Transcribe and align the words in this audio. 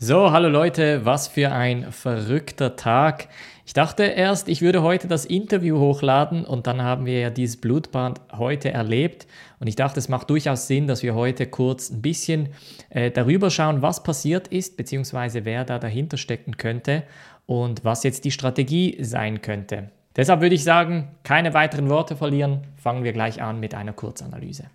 So, 0.00 0.30
hallo 0.30 0.48
Leute, 0.48 1.04
was 1.04 1.26
für 1.26 1.50
ein 1.50 1.90
verrückter 1.90 2.76
Tag. 2.76 3.26
Ich 3.66 3.72
dachte 3.72 4.04
erst, 4.04 4.48
ich 4.48 4.62
würde 4.62 4.84
heute 4.84 5.08
das 5.08 5.24
Interview 5.24 5.80
hochladen 5.80 6.44
und 6.44 6.68
dann 6.68 6.82
haben 6.82 7.04
wir 7.04 7.18
ja 7.18 7.30
dieses 7.30 7.56
Blutbad 7.56 8.20
heute 8.38 8.70
erlebt 8.70 9.26
und 9.58 9.66
ich 9.66 9.74
dachte, 9.74 9.98
es 9.98 10.08
macht 10.08 10.30
durchaus 10.30 10.68
Sinn, 10.68 10.86
dass 10.86 11.02
wir 11.02 11.16
heute 11.16 11.46
kurz 11.46 11.90
ein 11.90 12.00
bisschen 12.00 12.50
äh, 12.90 13.10
darüber 13.10 13.50
schauen, 13.50 13.82
was 13.82 14.04
passiert 14.04 14.46
ist, 14.46 14.76
beziehungsweise 14.76 15.44
wer 15.44 15.64
da 15.64 15.80
dahinter 15.80 16.16
stecken 16.16 16.56
könnte 16.56 17.02
und 17.46 17.84
was 17.84 18.04
jetzt 18.04 18.24
die 18.24 18.30
Strategie 18.30 18.98
sein 19.02 19.42
könnte. 19.42 19.90
Deshalb 20.14 20.42
würde 20.42 20.54
ich 20.54 20.62
sagen, 20.62 21.08
keine 21.24 21.54
weiteren 21.54 21.88
Worte 21.88 22.14
verlieren, 22.14 22.60
fangen 22.76 23.02
wir 23.02 23.12
gleich 23.12 23.42
an 23.42 23.58
mit 23.58 23.74
einer 23.74 23.94
Kurzanalyse. 23.94 24.66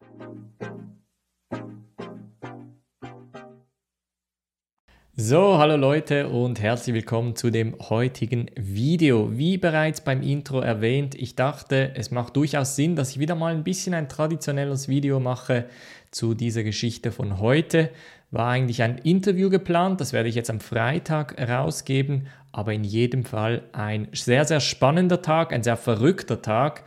So, 5.15 5.59
hallo 5.59 5.75
Leute 5.75 6.27
und 6.27 6.59
herzlich 6.59 6.95
willkommen 6.95 7.35
zu 7.35 7.51
dem 7.51 7.77
heutigen 7.87 8.47
Video. 8.55 9.37
Wie 9.37 9.59
bereits 9.59 10.01
beim 10.01 10.23
Intro 10.23 10.59
erwähnt, 10.59 11.13
ich 11.13 11.35
dachte, 11.35 11.91
es 11.93 12.09
macht 12.09 12.35
durchaus 12.35 12.75
Sinn, 12.75 12.95
dass 12.95 13.11
ich 13.11 13.19
wieder 13.19 13.35
mal 13.35 13.53
ein 13.53 13.63
bisschen 13.63 13.93
ein 13.93 14.09
traditionelles 14.09 14.87
Video 14.87 15.19
mache 15.19 15.65
zu 16.09 16.33
dieser 16.33 16.63
Geschichte 16.63 17.11
von 17.11 17.39
heute. 17.39 17.91
War 18.31 18.49
eigentlich 18.49 18.81
ein 18.81 18.97
Interview 18.97 19.51
geplant, 19.51 20.01
das 20.01 20.13
werde 20.13 20.29
ich 20.29 20.35
jetzt 20.35 20.49
am 20.49 20.59
Freitag 20.59 21.39
rausgeben, 21.39 22.25
aber 22.51 22.73
in 22.73 22.83
jedem 22.83 23.23
Fall 23.23 23.65
ein 23.71 24.07
sehr, 24.13 24.45
sehr 24.45 24.61
spannender 24.61 25.21
Tag, 25.21 25.53
ein 25.53 25.61
sehr 25.61 25.77
verrückter 25.77 26.41
Tag. 26.41 26.85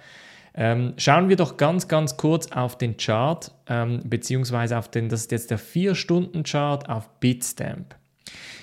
Ähm, 0.52 0.94
schauen 0.96 1.28
wir 1.28 1.36
doch 1.36 1.58
ganz, 1.58 1.86
ganz 1.86 2.16
kurz 2.16 2.50
auf 2.50 2.76
den 2.76 2.96
Chart, 2.96 3.52
ähm, 3.68 4.00
beziehungsweise 4.04 4.78
auf 4.78 4.90
den, 4.90 5.08
das 5.08 5.20
ist 5.20 5.30
jetzt 5.30 5.52
der 5.52 5.60
4-Stunden-Chart 5.60 6.88
auf 6.88 7.08
Bitstamp. 7.20 7.94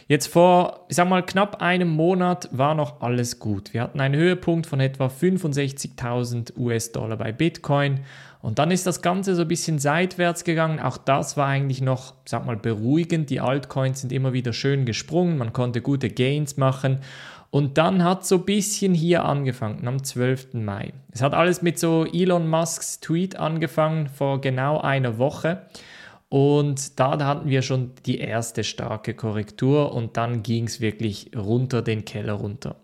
Jetzt 0.08 0.28
vor, 0.28 0.86
ich 0.90 0.96
sag 0.98 1.08
mal, 1.08 1.24
knapp 1.24 1.62
einem 1.62 1.90
Monat 1.90 2.50
war 2.52 2.76
noch 2.76 3.02
alles 3.02 3.40
gut. 3.40 3.74
Wir 3.74 3.82
hatten 3.82 4.02
einen 4.02 4.16
Höhepunkt 4.16 4.68
von 4.68 4.80
etwa 4.80 5.08
65.000 5.08 6.58
US-Dollar 6.58 7.18
bei 7.18 7.32
Bitcoin 7.32 8.02
und 8.42 8.60
dann 8.60 8.72
ist 8.72 8.86
das 8.86 9.02
Ganze 9.02 9.36
so 9.36 9.44
ein 9.44 9.48
bisschen 9.48 9.80
seitwärts 9.80 10.44
gegangen. 10.44 10.82
Auch 10.82 10.98
das 10.98 11.38
war 11.38 11.48
eigentlich 11.48 11.82
noch, 11.82 12.14
sag 12.26 12.46
mal, 12.46 12.58
beruhigend. 12.58 13.30
Die 13.30 13.40
Altcoins 13.40 14.02
sind 14.02 14.12
immer 14.12 14.34
wieder 14.34 14.52
schön 14.52 14.86
gesprungen, 14.86 15.38
man 15.38 15.54
konnte 15.54 15.82
gute 15.82 16.10
Gains 16.10 16.58
machen. 16.58 17.00
Und 17.52 17.78
dann 17.78 18.04
hat 18.04 18.26
so 18.26 18.38
ein 18.38 18.46
bisschen 18.46 18.94
hier 18.94 19.24
angefangen, 19.26 19.88
am 19.88 20.04
12. 20.04 20.56
Mai. 20.56 20.92
Es 21.12 21.22
hat 21.22 21.34
alles 21.34 21.62
mit 21.62 21.80
so 21.80 22.04
Elon 22.04 22.50
Musks 22.50 23.00
Tweet 23.00 23.36
angefangen 23.38 24.10
vor 24.10 24.42
genau 24.42 24.82
einer 24.82 25.20
Woche. 25.20 25.62
Und 26.34 27.00
da 27.00 27.24
hatten 27.24 27.48
wir 27.48 27.62
schon 27.62 27.92
die 28.08 28.18
erste 28.18 28.64
starke 28.64 29.14
Korrektur 29.14 29.94
und 29.94 30.18
dann 30.18 30.42
ging 30.42 30.66
es 30.66 30.82
wirklich 30.82 31.30
runter 31.36 31.84
den 31.84 32.06
Keller 32.06 32.34
runter. 32.34 32.78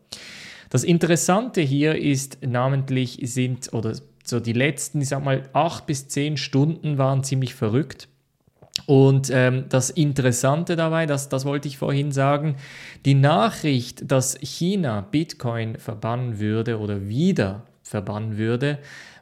Das 0.69 0.83
Interessante 0.83 1.61
hier 1.61 1.95
ist 1.95 2.45
namentlich 2.45 3.17
sind, 3.23 3.73
oder 3.73 3.95
so 4.23 4.39
die 4.39 4.53
letzten, 4.53 5.01
ich 5.01 5.09
sag 5.09 5.23
mal, 5.23 5.49
acht 5.53 5.87
bis 5.87 6.07
zehn 6.09 6.37
Stunden 6.37 6.99
waren 6.99 7.23
ziemlich 7.23 7.55
verrückt. 7.55 8.07
Und 8.85 9.31
ähm, 9.33 9.65
das 9.67 9.89
Interessante 9.89 10.75
dabei, 10.75 11.07
das, 11.07 11.27
das 11.29 11.43
wollte 11.43 11.69
ich 11.69 11.79
vorhin 11.79 12.11
sagen, 12.11 12.55
die 13.03 13.15
Nachricht, 13.15 14.11
dass 14.11 14.37
China 14.41 15.01
Bitcoin 15.01 15.75
verbannen 15.79 16.37
würde 16.37 16.77
oder 16.77 17.09
wieder 17.09 17.63
verbannen 17.81 18.37
würde, 18.37 18.77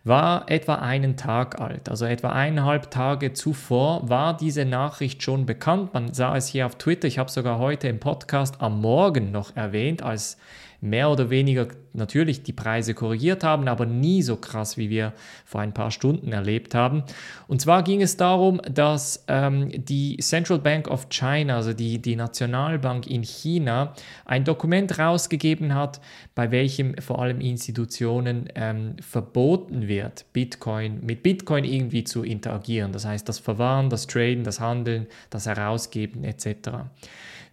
war 0.08 0.50
etwa 0.50 0.76
einen 0.76 1.18
Tag 1.18 1.60
alt. 1.60 1.90
Also 1.90 2.06
etwa 2.06 2.30
eineinhalb 2.30 2.90
Tage 2.90 3.34
zuvor 3.34 4.10
war 4.10 4.36
diese 4.36 4.66
Nachricht 4.66 5.22
schon 5.22 5.46
bekannt. 5.46 5.94
Man 5.94 6.14
sah 6.14 6.36
es 6.36 6.48
hier 6.48 6.66
auf 6.66 6.76
Twitter. 6.76 7.08
Ich 7.08 7.20
habe 7.20 7.30
sogar 7.30 7.60
heute 7.60 7.88
im 7.88 8.00
Podcast 8.00 8.62
am 8.62 8.82
Morgen 8.82 9.32
noch 9.32 9.56
erwähnt, 9.56 10.02
als 10.02 10.38
mehr 10.82 11.10
oder 11.10 11.30
weniger 11.30 11.68
natürlich 11.94 12.44
die 12.44 12.54
Preise 12.54 12.94
korrigiert 12.94 13.44
haben, 13.44 13.68
aber 13.68 13.88
nie 13.88 14.22
so 14.22 14.36
krass, 14.36 14.78
wie 14.78 14.90
wir 14.90 15.14
vor 15.44 15.62
ein 15.62 15.74
paar 15.74 15.90
Stunden 15.90 16.32
erlebt 16.32 16.76
haben. 16.76 17.04
Und 17.48 17.62
zwar 17.62 17.82
ging 17.84 18.02
es 18.04 18.18
darum, 18.18 18.62
dass 18.72 19.26
ähm, 19.28 19.70
die 19.74 20.18
Central 20.18 20.60
Bank 20.60 20.88
of 20.88 21.10
China, 21.10 21.56
also 21.56 21.74
die, 21.74 22.00
die 22.00 22.16
Nationalbank 22.16 23.08
in 23.08 23.24
China, 23.24 23.94
ein 24.26 24.44
Dokument 24.44 25.00
rausgegeben 25.00 25.74
hat, 25.74 26.00
bei 26.36 26.52
welchem 26.52 26.96
vor 27.00 27.20
allem 27.20 27.42
Institutionen 27.42 28.48
ähm, 28.54 28.96
verboten 29.02 29.88
wird, 29.88 29.97
Bitcoin, 30.34 31.06
mit 31.06 31.24
Bitcoin 31.24 31.64
irgendwie 31.64 32.04
zu 32.04 32.24
interagieren. 32.24 32.92
Das 32.92 33.06
heißt, 33.06 33.28
das 33.28 33.40
Verwahren, 33.40 33.90
das 33.90 34.08
Traden, 34.08 34.44
das 34.44 34.60
Handeln, 34.60 35.08
das 35.30 35.46
Herausgeben 35.46 36.24
etc. 36.24 36.70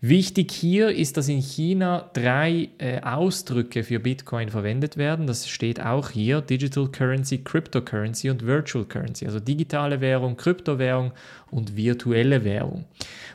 Wichtig 0.06 0.52
hier 0.52 0.90
ist, 0.90 1.16
dass 1.16 1.28
in 1.28 1.40
China 1.40 2.10
drei 2.12 2.68
äh, 2.76 3.00
Ausdrücke 3.00 3.82
für 3.84 4.00
Bitcoin 4.00 4.50
verwendet 4.50 4.98
werden. 4.98 5.26
Das 5.26 5.48
steht 5.48 5.80
auch 5.80 6.10
hier: 6.10 6.42
Digital 6.42 6.88
Currency, 6.88 7.38
Cryptocurrency 7.38 8.28
und 8.28 8.44
Virtual 8.44 8.84
Currency, 8.84 9.24
also 9.24 9.40
digitale 9.40 10.02
Währung, 10.02 10.36
Kryptowährung 10.36 11.12
und 11.50 11.74
virtuelle 11.74 12.44
Währung. 12.44 12.84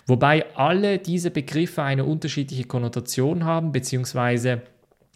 Wobei 0.06 0.46
alle 0.56 1.00
diese 1.00 1.31
Begriffe 1.31 1.81
eine 1.81 2.06
unterschiedliche 2.06 2.66
Konnotation 2.66 3.46
haben, 3.46 3.72
beziehungsweise 3.72 4.62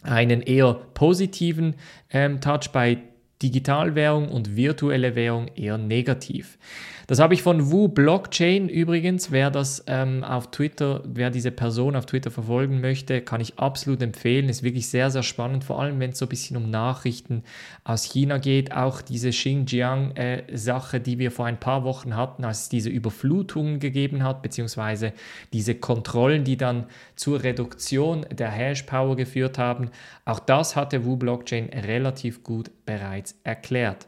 einen 0.02 0.42
eher 0.42 0.74
positiven 0.94 1.76
ähm, 2.10 2.40
Touch 2.40 2.70
bei 2.72 2.98
Digitalwährung 3.42 4.28
und 4.28 4.56
virtuelle 4.56 5.14
Währung 5.14 5.48
eher 5.54 5.78
negativ. 5.78 6.58
Das 7.06 7.18
habe 7.18 7.34
ich 7.34 7.42
von 7.42 7.70
Wu 7.70 7.88
Blockchain 7.88 8.68
übrigens. 8.68 9.30
Wer 9.30 9.50
das 9.50 9.84
ähm, 9.86 10.24
auf 10.24 10.50
Twitter, 10.50 11.02
wer 11.04 11.30
diese 11.30 11.50
Person 11.50 11.96
auf 11.96 12.06
Twitter 12.06 12.30
verfolgen 12.30 12.80
möchte, 12.80 13.20
kann 13.20 13.42
ich 13.42 13.58
absolut 13.58 14.00
empfehlen. 14.00 14.48
Ist 14.48 14.62
wirklich 14.62 14.88
sehr, 14.88 15.10
sehr 15.10 15.22
spannend, 15.22 15.64
vor 15.64 15.80
allem 15.80 16.00
wenn 16.00 16.10
es 16.10 16.18
so 16.18 16.24
ein 16.24 16.30
bisschen 16.30 16.56
um 16.56 16.70
Nachrichten 16.70 17.42
aus 17.84 18.04
China 18.04 18.38
geht. 18.38 18.72
Auch 18.72 19.02
diese 19.02 19.30
Xinjiang-Sache, 19.30 20.96
äh, 20.96 21.00
die 21.00 21.18
wir 21.18 21.30
vor 21.30 21.44
ein 21.44 21.60
paar 21.60 21.84
Wochen 21.84 22.16
hatten, 22.16 22.44
als 22.44 22.62
es 22.62 22.68
diese 22.70 22.88
Überflutungen 22.88 23.80
gegeben 23.80 24.22
hat, 24.22 24.40
beziehungsweise 24.42 25.12
diese 25.52 25.74
Kontrollen, 25.74 26.44
die 26.44 26.56
dann 26.56 26.86
zur 27.16 27.42
Reduktion 27.42 28.24
der 28.30 28.50
Hashpower 28.50 29.14
geführt 29.16 29.58
haben. 29.58 29.90
Auch 30.24 30.40
das 30.40 30.74
hatte 30.74 31.04
Wu 31.04 31.16
Blockchain 31.16 31.68
relativ 31.68 32.42
gut 32.42 32.70
bereits 32.86 33.38
erklärt. 33.44 34.06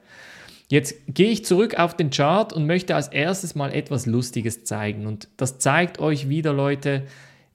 Jetzt 0.68 0.96
gehe 1.06 1.30
ich 1.30 1.44
zurück 1.44 1.78
auf 1.78 1.94
den 1.94 2.10
Chart 2.10 2.52
und 2.52 2.66
möchte 2.66 2.96
als 2.96 3.08
erstes 3.08 3.54
mal 3.54 3.72
etwas 3.72 4.06
Lustiges 4.06 4.64
zeigen. 4.64 5.06
Und 5.06 5.28
das 5.36 5.58
zeigt 5.58 6.00
euch 6.00 6.28
wieder, 6.28 6.52
Leute, 6.52 7.04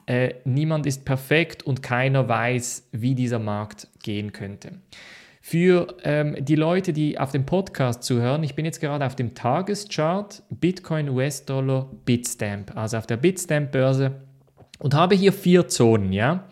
äh, 0.05 0.35
niemand 0.45 0.85
ist 0.85 1.03
perfekt 1.03 1.63
und 1.63 1.83
keiner 1.83 2.29
weiß, 2.29 2.87
wie 2.93 3.13
dieser 3.13 3.39
Markt 3.39 3.89
gehen 4.01 4.31
könnte. 4.31 4.73
Für 5.41 5.87
ähm, 6.03 6.37
die 6.39 6.55
Leute, 6.55 6.93
die 6.93 7.19
auf 7.19 7.31
dem 7.31 7.45
Podcast 7.45 8.03
zuhören, 8.03 8.43
ich 8.43 8.55
bin 8.55 8.63
jetzt 8.63 8.79
gerade 8.79 9.05
auf 9.05 9.15
dem 9.15 9.33
Tageschart 9.33 10.43
Bitcoin, 10.49 11.09
US-Dollar, 11.09 11.89
Bitstamp, 12.05 12.77
also 12.77 12.97
auf 12.97 13.07
der 13.07 13.17
Bitstamp-Börse 13.17 14.21
und 14.79 14.93
habe 14.93 15.15
hier 15.15 15.33
vier 15.33 15.67
Zonen, 15.67 16.13
ja. 16.13 16.45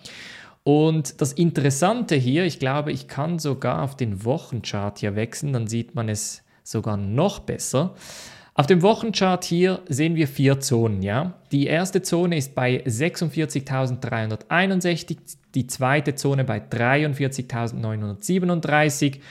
Und 0.64 1.22
das 1.22 1.34
Interessante 1.34 2.16
hier, 2.16 2.46
ich 2.46 2.60
glaube, 2.60 2.92
ich 2.92 3.08
kann 3.08 3.40
sogar 3.40 3.82
auf 3.82 3.96
den 3.96 4.26
Wochenchart 4.26 5.00
hier 5.00 5.16
wechseln, 5.16 5.54
dann 5.54 5.68
sieht 5.68 5.96
man 5.96 6.10
es 6.10 6.44
sogar 6.70 6.98
noch 6.98 7.40
besser. 7.40 7.96
Auf 8.54 8.68
dem 8.68 8.82
Wochenchart 8.82 9.44
hier 9.46 9.80
sehen 9.88 10.16
wir 10.16 10.28
vier 10.28 10.60
Zonen. 10.60 11.02
Ja? 11.02 11.36
Die 11.52 11.68
erste 11.68 12.02
Zone 12.02 12.36
ist 12.38 12.56
bei 12.56 12.84
46.361, 12.86 15.16
die 15.56 15.68
zweite 15.68 16.16
Zone 16.16 16.44
bei 16.44 16.60
43.937. 16.60 19.22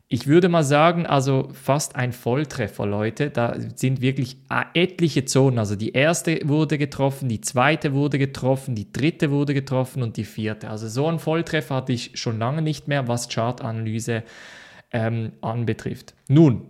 ich 0.08 0.26
würde 0.26 0.48
mal 0.48 0.64
sagen, 0.64 1.06
also 1.06 1.48
fast 1.52 1.94
ein 1.94 2.12
Volltreffer, 2.12 2.86
Leute. 2.86 3.30
Da 3.30 3.54
sind 3.76 4.00
wirklich 4.00 4.36
etliche 4.74 5.26
Zonen. 5.26 5.60
Also 5.60 5.76
die 5.76 5.92
erste 5.92 6.40
wurde 6.48 6.76
getroffen, 6.76 7.28
die 7.28 7.40
zweite 7.40 7.94
wurde 7.94 8.18
getroffen, 8.18 8.74
die 8.74 8.92
dritte 8.92 9.30
wurde 9.30 9.54
getroffen 9.54 10.02
und 10.02 10.16
die 10.16 10.24
vierte. 10.24 10.70
Also 10.70 10.88
so 10.88 11.06
ein 11.06 11.20
Volltreffer 11.20 11.76
hatte 11.76 11.92
ich 11.92 12.18
schon 12.18 12.40
lange 12.40 12.62
nicht 12.62 12.88
mehr, 12.88 13.06
was 13.06 13.28
Chartanalyse 13.28 14.24
ähm, 14.90 15.32
anbetrifft. 15.40 16.14
Nun, 16.28 16.66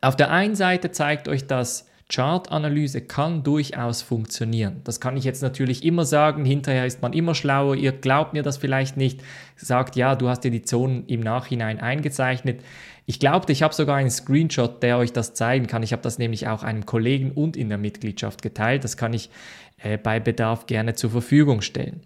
auf 0.00 0.16
der 0.16 0.30
einen 0.30 0.56
Seite 0.56 0.90
zeigt 0.90 1.28
euch 1.28 1.46
das, 1.46 1.86
Chartanalyse 2.08 3.00
kann 3.00 3.42
durchaus 3.42 4.02
funktionieren. 4.02 4.80
Das 4.84 5.00
kann 5.00 5.16
ich 5.16 5.24
jetzt 5.24 5.42
natürlich 5.42 5.84
immer 5.84 6.04
sagen. 6.04 6.44
Hinterher 6.44 6.86
ist 6.86 7.02
man 7.02 7.12
immer 7.12 7.34
schlauer. 7.34 7.74
Ihr 7.74 7.92
glaubt 7.92 8.32
mir 8.32 8.44
das 8.44 8.58
vielleicht 8.58 8.96
nicht. 8.96 9.20
Sagt, 9.56 9.96
ja, 9.96 10.14
du 10.14 10.28
hast 10.28 10.44
dir 10.44 10.52
die 10.52 10.62
Zonen 10.62 11.04
im 11.06 11.20
Nachhinein 11.20 11.80
eingezeichnet. 11.80 12.60
Ich 13.06 13.18
glaube, 13.18 13.50
ich 13.50 13.62
habe 13.62 13.74
sogar 13.74 13.96
einen 13.96 14.10
Screenshot, 14.10 14.82
der 14.82 14.98
euch 14.98 15.12
das 15.12 15.34
zeigen 15.34 15.66
kann. 15.66 15.82
Ich 15.82 15.92
habe 15.92 16.02
das 16.02 16.18
nämlich 16.18 16.46
auch 16.46 16.62
einem 16.62 16.86
Kollegen 16.86 17.32
und 17.32 17.56
in 17.56 17.68
der 17.68 17.78
Mitgliedschaft 17.78 18.40
geteilt. 18.40 18.84
Das 18.84 18.96
kann 18.96 19.12
ich 19.12 19.30
äh, 19.78 19.98
bei 19.98 20.20
Bedarf 20.20 20.66
gerne 20.66 20.94
zur 20.94 21.10
Verfügung 21.10 21.60
stellen. 21.60 22.02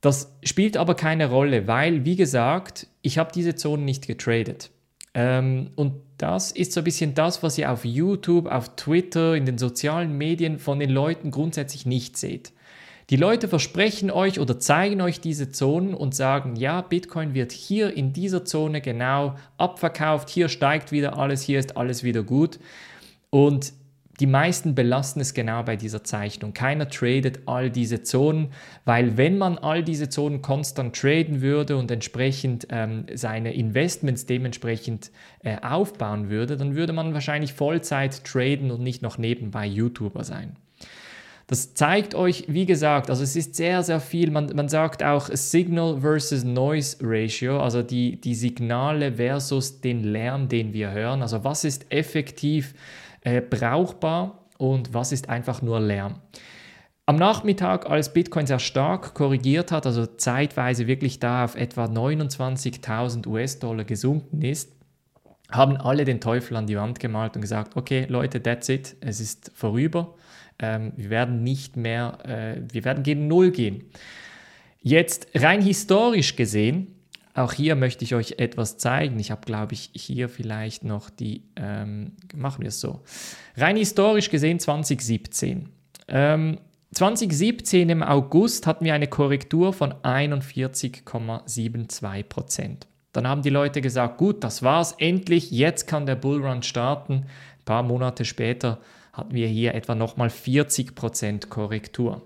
Das 0.00 0.36
spielt 0.44 0.76
aber 0.76 0.94
keine 0.94 1.30
Rolle, 1.30 1.66
weil, 1.66 2.04
wie 2.04 2.16
gesagt, 2.16 2.86
ich 3.02 3.18
habe 3.18 3.32
diese 3.34 3.56
Zonen 3.56 3.84
nicht 3.84 4.06
getradet. 4.06 4.70
Ähm, 5.14 5.70
und 5.74 5.94
das 6.18 6.50
ist 6.50 6.72
so 6.72 6.80
ein 6.80 6.84
bisschen 6.84 7.14
das, 7.14 7.42
was 7.42 7.58
ihr 7.58 7.70
auf 7.70 7.84
YouTube, 7.84 8.46
auf 8.46 8.74
Twitter, 8.76 9.34
in 9.34 9.44
den 9.44 9.58
sozialen 9.58 10.16
Medien 10.16 10.58
von 10.58 10.78
den 10.78 10.90
Leuten 10.90 11.30
grundsätzlich 11.30 11.86
nicht 11.86 12.16
seht. 12.16 12.52
Die 13.10 13.16
Leute 13.16 13.46
versprechen 13.46 14.10
euch 14.10 14.40
oder 14.40 14.58
zeigen 14.58 15.00
euch 15.00 15.20
diese 15.20 15.52
Zonen 15.52 15.94
und 15.94 16.14
sagen, 16.14 16.56
ja, 16.56 16.80
Bitcoin 16.80 17.34
wird 17.34 17.52
hier 17.52 17.96
in 17.96 18.12
dieser 18.12 18.44
Zone 18.44 18.80
genau 18.80 19.36
abverkauft, 19.58 20.28
hier 20.28 20.48
steigt 20.48 20.90
wieder 20.90 21.16
alles, 21.16 21.42
hier 21.42 21.60
ist 21.60 21.76
alles 21.76 22.02
wieder 22.02 22.24
gut. 22.24 22.58
Und 23.30 23.72
die 24.20 24.26
meisten 24.26 24.74
belassen 24.74 25.20
es 25.20 25.34
genau 25.34 25.62
bei 25.62 25.76
dieser 25.76 26.02
Zeichnung. 26.02 26.54
Keiner 26.54 26.88
tradet 26.88 27.40
all 27.46 27.70
diese 27.70 28.02
Zonen, 28.02 28.48
weil 28.84 29.16
wenn 29.16 29.36
man 29.38 29.58
all 29.58 29.82
diese 29.82 30.08
Zonen 30.08 30.42
konstant 30.42 30.96
traden 30.96 31.42
würde 31.42 31.76
und 31.76 31.90
entsprechend 31.90 32.66
ähm, 32.70 33.06
seine 33.14 33.54
Investments 33.54 34.26
dementsprechend 34.26 35.10
äh, 35.42 35.56
aufbauen 35.60 36.30
würde, 36.30 36.56
dann 36.56 36.76
würde 36.76 36.92
man 36.92 37.12
wahrscheinlich 37.14 37.52
Vollzeit 37.52 38.24
traden 38.24 38.70
und 38.70 38.82
nicht 38.82 39.02
noch 39.02 39.18
nebenbei 39.18 39.66
YouTuber 39.66 40.24
sein. 40.24 40.56
Das 41.48 41.74
zeigt 41.74 42.16
euch, 42.16 42.44
wie 42.48 42.66
gesagt, 42.66 43.08
also 43.08 43.22
es 43.22 43.36
ist 43.36 43.54
sehr, 43.54 43.84
sehr 43.84 44.00
viel. 44.00 44.32
Man, 44.32 44.50
man 44.56 44.68
sagt 44.68 45.04
auch 45.04 45.28
Signal 45.32 46.00
versus 46.00 46.42
Noise 46.42 46.96
Ratio, 47.00 47.60
also 47.60 47.82
die, 47.82 48.20
die 48.20 48.34
Signale 48.34 49.12
versus 49.12 49.80
den 49.80 50.02
Lärm, 50.02 50.48
den 50.48 50.72
wir 50.72 50.90
hören. 50.90 51.22
Also 51.22 51.44
was 51.44 51.62
ist 51.62 51.86
effektiv 51.92 52.74
äh, 53.26 53.40
brauchbar 53.40 54.46
und 54.56 54.94
was 54.94 55.10
ist 55.10 55.28
einfach 55.28 55.60
nur 55.60 55.80
Lärm. 55.80 56.20
Am 57.06 57.16
Nachmittag, 57.16 57.90
als 57.90 58.12
Bitcoin 58.12 58.46
sehr 58.46 58.60
stark 58.60 59.14
korrigiert 59.14 59.72
hat, 59.72 59.84
also 59.84 60.06
zeitweise 60.06 60.86
wirklich 60.86 61.18
da 61.18 61.44
auf 61.44 61.56
etwa 61.56 61.86
29.000 61.86 63.26
US-Dollar 63.26 63.84
gesunken 63.84 64.42
ist, 64.42 64.72
haben 65.50 65.76
alle 65.76 66.04
den 66.04 66.20
Teufel 66.20 66.56
an 66.56 66.66
die 66.66 66.76
Wand 66.76 67.00
gemalt 67.00 67.34
und 67.34 67.42
gesagt, 67.42 67.76
okay 67.76 68.06
Leute, 68.08 68.40
that's 68.42 68.68
it, 68.68 68.96
es 69.00 69.18
ist 69.18 69.50
vorüber, 69.54 70.14
ähm, 70.60 70.92
wir 70.96 71.10
werden 71.10 71.42
nicht 71.42 71.76
mehr, 71.76 72.18
äh, 72.24 72.62
wir 72.72 72.84
werden 72.84 73.02
gegen 73.02 73.26
Null 73.26 73.50
gehen. 73.50 73.90
Jetzt 74.80 75.28
rein 75.34 75.62
historisch 75.62 76.36
gesehen 76.36 76.95
auch 77.36 77.52
hier 77.52 77.76
möchte 77.76 78.04
ich 78.04 78.14
euch 78.14 78.36
etwas 78.38 78.78
zeigen. 78.78 79.18
Ich 79.18 79.30
habe, 79.30 79.42
glaube 79.44 79.74
ich, 79.74 79.90
hier 79.94 80.28
vielleicht 80.28 80.84
noch 80.84 81.10
die, 81.10 81.42
ähm, 81.56 82.12
machen 82.34 82.62
wir 82.62 82.68
es 82.68 82.80
so. 82.80 83.02
Rein 83.56 83.76
historisch 83.76 84.30
gesehen 84.30 84.58
2017. 84.58 85.68
Ähm, 86.08 86.58
2017 86.92 87.90
im 87.90 88.02
August 88.02 88.66
hatten 88.66 88.86
wir 88.86 88.94
eine 88.94 89.06
Korrektur 89.06 89.74
von 89.74 89.92
41,72 89.92 92.22
Prozent. 92.24 92.88
Dann 93.12 93.28
haben 93.28 93.42
die 93.42 93.50
Leute 93.50 93.80
gesagt, 93.80 94.18
gut, 94.18 94.42
das 94.42 94.62
war's, 94.62 94.94
endlich, 94.98 95.50
jetzt 95.50 95.86
kann 95.86 96.06
der 96.06 96.16
Bullrun 96.16 96.62
starten. 96.62 97.14
Ein 97.14 97.26
paar 97.64 97.82
Monate 97.82 98.24
später 98.24 98.80
hatten 99.12 99.34
wir 99.34 99.46
hier 99.46 99.74
etwa 99.74 99.94
nochmal 99.94 100.30
40 100.30 100.94
Prozent 100.94 101.50
Korrektur. 101.50 102.22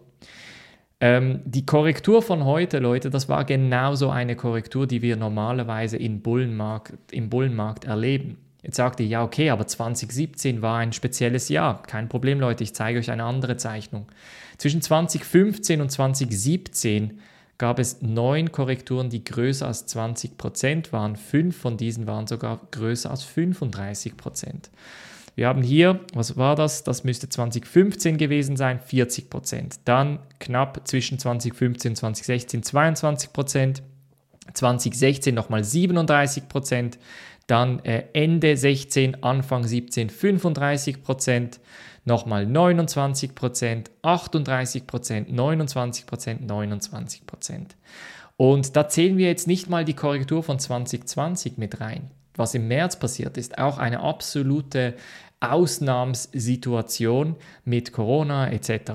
Ähm, 1.01 1.41
die 1.47 1.65
Korrektur 1.65 2.21
von 2.21 2.45
heute, 2.45 2.79
Leute, 2.79 3.09
das 3.09 3.29
war 3.29 3.45
genauso 3.45 4.11
eine 4.11 4.37
Korrektur, 4.37 4.87
die 4.87 5.01
wir 5.01 5.17
normalerweise 5.17 5.97
in 5.97 6.21
Bullenmarkt, 6.21 6.93
im 7.11 7.31
Bullenmarkt 7.31 7.85
erleben. 7.85 8.37
Jetzt 8.63 8.77
sagt 8.77 9.01
ihr, 9.01 9.07
ja, 9.07 9.25
okay, 9.25 9.49
aber 9.49 9.67
2017 9.67 10.61
war 10.61 10.79
ein 10.79 10.93
spezielles 10.93 11.49
Jahr. 11.49 11.83
Kein 11.83 12.11
Problem, 12.11 12.39
Leute, 12.41 12.63
ich 12.63 12.75
zeige 12.75 12.99
euch 12.99 13.11
eine 13.11 13.25
andere 13.25 13.57
Zeichnung. 13.57 14.07
Zwischen 14.59 14.83
2015 14.83 15.81
und 15.81 15.91
2017 15.91 17.21
gab 17.57 17.79
es 17.79 18.03
neun 18.03 18.53
Korrekturen, 18.53 19.09
die 19.09 19.25
größer 19.25 19.67
als 19.67 19.89
20% 19.89 20.93
waren. 20.93 21.17
Fünf 21.17 21.57
von 21.57 21.79
diesen 21.79 22.07
waren 22.07 22.27
sogar 22.27 22.61
größer 22.71 23.11
als 23.11 23.27
35%. 23.27 24.69
Wir 25.35 25.49
haben 25.49 25.63
hier, 25.63 26.01
was 26.13 26.37
war 26.37 26.57
das? 26.57 26.85
Das 26.85 27.05
müsste 27.05 27.29
2015 27.29 28.19
gewesen 28.19 28.57
sein, 28.57 28.81
40 28.81 29.31
Prozent. 29.31 29.81
Dann 29.85 30.19
knapp 30.39 30.87
zwischen 30.87 31.19
2015 31.19 31.93
und 31.93 31.97
2016 31.97 32.63
22 32.63 33.33
Prozent. 33.33 33.83
2016 34.53 35.35
nochmal 35.35 35.65
37 35.65 36.49
Prozent. 36.49 36.99
Dann 37.47 37.85
äh, 37.85 38.05
Ende 38.13 38.57
16, 38.57 39.23
Anfang 39.23 39.65
17 39.65 40.11
35 40.11 41.03
Prozent. 41.03 41.61
Nochmal 42.05 42.47
29 42.47 43.35
Prozent, 43.35 43.91
38 44.03 44.87
Prozent, 44.87 45.31
29 45.31 46.07
Prozent, 46.07 46.47
29 46.47 47.27
Prozent. 47.27 47.77
Und 48.39 48.75
da 48.75 48.89
zählen 48.89 49.19
wir 49.19 49.27
jetzt 49.27 49.47
nicht 49.47 49.69
mal 49.69 49.85
die 49.85 49.93
Korrektur 49.93 50.43
von 50.43 50.59
2020 50.59 51.59
mit 51.59 51.81
rein 51.81 52.11
was 52.35 52.55
im 52.55 52.69
März 52.69 52.99
passiert 52.99 53.37
ist, 53.37 53.59
auch 53.59 53.79
eine 53.79 54.01
absolute 54.01 54.95
Ausnahmssituation 55.41 57.37
mit 57.65 57.93
Corona 57.93 58.51
etc. 58.51 58.93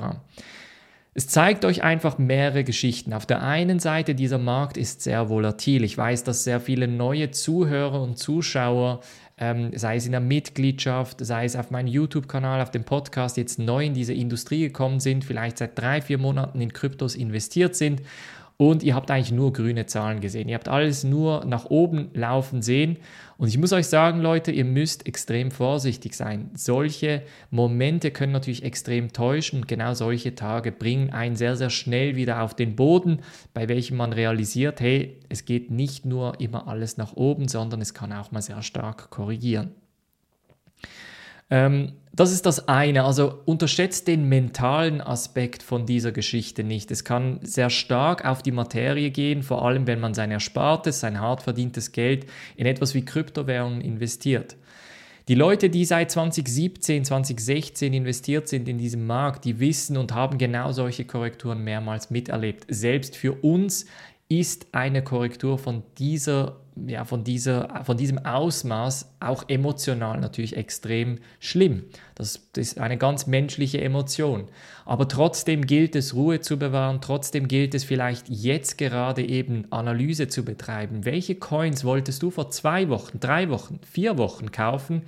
Es 1.18 1.28
zeigt 1.28 1.64
euch 1.64 1.82
einfach 1.82 2.18
mehrere 2.18 2.66
Geschichten. 2.66 3.14
Auf 3.14 3.26
der 3.26 3.42
einen 3.42 3.80
Seite, 3.80 4.16
dieser 4.16 4.38
Markt 4.38 4.76
ist 4.78 5.02
sehr 5.02 5.30
volatil. 5.30 5.86
Ich 5.86 5.98
weiß, 5.98 6.24
dass 6.26 6.44
sehr 6.44 6.60
viele 6.60 6.90
neue 6.90 7.32
Zuhörer 7.32 8.02
und 8.02 8.18
Zuschauer, 8.18 9.00
ähm, 9.38 9.72
sei 9.76 9.96
es 9.96 10.06
in 10.06 10.12
der 10.12 10.20
Mitgliedschaft, 10.22 11.26
sei 11.26 11.46
es 11.46 11.56
auf 11.56 11.72
meinem 11.72 11.88
YouTube-Kanal, 11.88 12.62
auf 12.62 12.70
dem 12.70 12.84
Podcast, 12.84 13.38
jetzt 13.38 13.60
neu 13.60 13.86
in 13.86 13.94
diese 13.94 14.14
Industrie 14.14 14.64
gekommen 14.64 15.00
sind, 15.00 15.24
vielleicht 15.24 15.58
seit 15.58 15.80
drei, 15.80 16.02
vier 16.02 16.18
Monaten 16.18 16.60
in 16.60 16.74
Kryptos 16.74 17.16
investiert 17.16 17.78
sind 17.78 18.02
und 18.58 18.84
ihr 18.84 18.96
habt 18.96 19.12
eigentlich 19.12 19.34
nur 19.34 19.52
grüne 19.52 19.86
Zahlen 19.86 20.22
gesehen. 20.22 20.48
Ihr 20.48 20.56
habt 20.56 20.70
alles 20.70 21.04
nur 21.04 21.44
nach 21.46 21.66
oben 21.66 22.10
laufen 22.14 22.62
sehen. 22.62 22.98
Und 23.38 23.50
ich 23.50 23.58
muss 23.58 23.74
euch 23.74 23.88
sagen, 23.88 24.22
Leute, 24.22 24.52
ihr 24.52 24.64
müsst 24.64 25.06
extrem 25.08 25.52
vorsichtig 25.52 26.16
sein. 26.16 26.52
Solche 26.54 27.24
Momente 27.52 28.12
können 28.12 28.32
natürlich 28.32 28.64
extrem 28.64 29.12
täuschen 29.12 29.60
und 29.60 29.68
genau 29.68 29.94
solche 29.94 30.36
Tage 30.36 30.72
bringen 30.72 31.10
einen 31.10 31.36
sehr, 31.36 31.58
sehr 31.58 31.70
schnell 31.70 32.16
wieder 32.16 32.42
auf 32.42 32.56
den 32.56 32.78
Boden, 32.78 33.20
bei 33.54 33.68
welchem 33.68 33.98
man 33.98 34.14
realisiert, 34.14 34.80
hey, 34.80 35.20
es 35.28 35.44
geht 35.44 35.70
nicht 35.70 36.06
nur 36.06 36.40
immer 36.40 36.70
alles 36.70 36.96
nach 36.96 37.14
oben, 37.18 37.50
sondern 37.50 37.82
es 37.82 37.94
kann 37.94 38.14
auch 38.14 38.32
mal 38.32 38.42
sehr 38.42 38.62
stark 38.62 39.10
korrigieren. 39.10 39.72
Ähm, 41.50 41.94
das 42.16 42.32
ist 42.32 42.46
das 42.46 42.70
eine. 42.70 43.04
Also 43.04 43.42
unterschätzt 43.46 44.08
den 44.08 44.30
mentalen 44.30 45.02
Aspekt 45.02 45.62
von 45.62 45.86
dieser 45.86 46.14
Geschichte 46.14 46.64
nicht. 46.64 46.90
Es 46.90 47.04
kann 47.04 47.40
sehr 47.42 47.70
stark 47.70 48.24
auf 48.24 48.42
die 48.42 48.54
Materie 48.54 49.12
gehen, 49.12 49.44
vor 49.44 49.66
allem 49.66 49.86
wenn 49.86 50.00
man 50.00 50.14
sein 50.14 50.32
Erspartes, 50.32 51.02
sein 51.02 51.20
hart 51.20 51.42
verdientes 51.42 51.92
Geld 51.92 52.26
in 52.56 52.68
etwas 52.68 52.94
wie 52.94 53.04
Kryptowährungen 53.04 53.82
investiert. 53.82 54.56
Die 55.28 55.36
Leute, 55.36 55.70
die 55.72 55.86
seit 55.86 56.12
2017, 56.12 57.04
2016 57.04 57.94
investiert 57.94 58.48
sind 58.48 58.70
in 58.70 58.78
diesem 58.78 59.08
Markt, 59.08 59.44
die 59.44 59.60
wissen 59.60 59.98
und 59.98 60.14
haben 60.14 60.38
genau 60.38 60.72
solche 60.72 61.04
Korrekturen 61.04 61.64
mehrmals 61.64 62.12
miterlebt. 62.12 62.66
Selbst 62.70 63.18
für 63.18 63.34
uns 63.34 63.88
ist 64.28 64.68
eine 64.72 65.04
Korrektur 65.04 65.58
von 65.58 65.84
dieser 65.98 66.58
ja, 66.88 67.06
von, 67.06 67.24
dieser, 67.24 67.84
von 67.86 67.96
diesem 67.96 68.26
Ausmaß 68.26 69.16
auch 69.22 69.46
emotional 69.48 70.20
natürlich 70.20 70.58
extrem 70.58 71.20
schlimm. 71.40 71.84
Das, 72.16 72.50
das, 72.54 72.68
ist 72.68 72.80
eine 72.80 72.98
ganz 72.98 73.28
menschliche 73.28 73.82
Emotion. 73.82 74.50
Aber 74.84 75.08
trotzdem 75.08 75.66
gilt 75.66 75.96
es, 75.96 76.14
Ruhe 76.14 76.42
zu 76.42 76.60
bewahren, 76.60 77.00
trotzdem 77.02 77.48
gilt 77.48 77.76
es 77.76 77.86
vielleicht 77.86 78.30
jetzt 78.30 78.78
gerade 78.78 79.26
eben 79.26 79.72
Analyse 79.72 80.28
zu 80.28 80.44
betreiben. 80.44 81.06
Welche 81.06 81.36
Coins 81.36 81.86
wolltest 81.86 82.22
du 82.22 82.30
vor 82.30 82.52
zwei 82.52 82.90
Wochen, 82.90 83.20
drei 83.20 83.50
Wochen, 83.50 83.80
vier 83.90 84.18
Wochen 84.18 84.52
kaufen, 84.52 85.04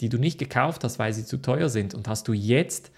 die 0.00 0.10
du 0.10 0.18
nicht 0.18 0.38
gekauft 0.38 0.84
hast, 0.84 0.98
weil 0.98 1.14
sie 1.14 1.24
zu 1.24 1.38
teuer 1.38 1.70
sind 1.70 1.94
und 1.94 2.08
hast 2.08 2.28
du 2.28 2.34
jetzt 2.34 2.92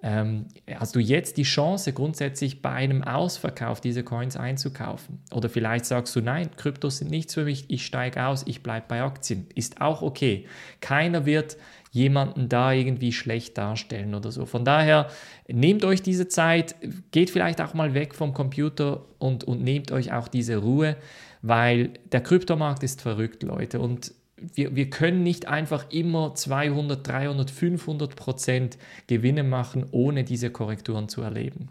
hast 0.00 0.94
du 0.94 1.00
jetzt 1.00 1.36
die 1.38 1.42
Chance, 1.42 1.92
grundsätzlich 1.92 2.62
bei 2.62 2.70
einem 2.70 3.02
Ausverkauf 3.02 3.80
diese 3.80 4.04
Coins 4.04 4.36
einzukaufen. 4.36 5.20
Oder 5.32 5.48
vielleicht 5.48 5.86
sagst 5.86 6.14
du, 6.14 6.20
nein, 6.20 6.50
Kryptos 6.56 6.98
sind 6.98 7.10
nichts 7.10 7.34
für 7.34 7.44
mich, 7.44 7.68
ich 7.68 7.84
steige 7.84 8.24
aus, 8.24 8.44
ich 8.46 8.62
bleibe 8.62 8.86
bei 8.88 9.02
Aktien. 9.02 9.48
Ist 9.56 9.80
auch 9.80 10.02
okay. 10.02 10.46
Keiner 10.80 11.26
wird 11.26 11.56
jemanden 11.90 12.48
da 12.48 12.72
irgendwie 12.72 13.12
schlecht 13.12 13.58
darstellen 13.58 14.14
oder 14.14 14.30
so. 14.30 14.46
Von 14.46 14.64
daher 14.64 15.08
nehmt 15.48 15.84
euch 15.84 16.02
diese 16.02 16.28
Zeit, 16.28 16.76
geht 17.10 17.30
vielleicht 17.30 17.60
auch 17.60 17.74
mal 17.74 17.94
weg 17.94 18.14
vom 18.14 18.34
Computer 18.34 19.04
und, 19.18 19.44
und 19.44 19.62
nehmt 19.62 19.90
euch 19.90 20.12
auch 20.12 20.28
diese 20.28 20.58
Ruhe, 20.58 20.96
weil 21.42 21.90
der 22.12 22.20
Kryptomarkt 22.20 22.82
ist 22.82 23.00
verrückt, 23.00 23.42
Leute. 23.42 23.80
Und 23.80 24.12
wir, 24.54 24.74
wir 24.74 24.90
können 24.90 25.22
nicht 25.22 25.48
einfach 25.48 25.90
immer 25.90 26.34
200, 26.34 27.06
300, 27.06 27.50
500 27.50 28.16
Prozent 28.16 28.78
Gewinne 29.06 29.42
machen, 29.42 29.86
ohne 29.90 30.24
diese 30.24 30.50
Korrekturen 30.50 31.08
zu 31.08 31.22
erleben. 31.22 31.68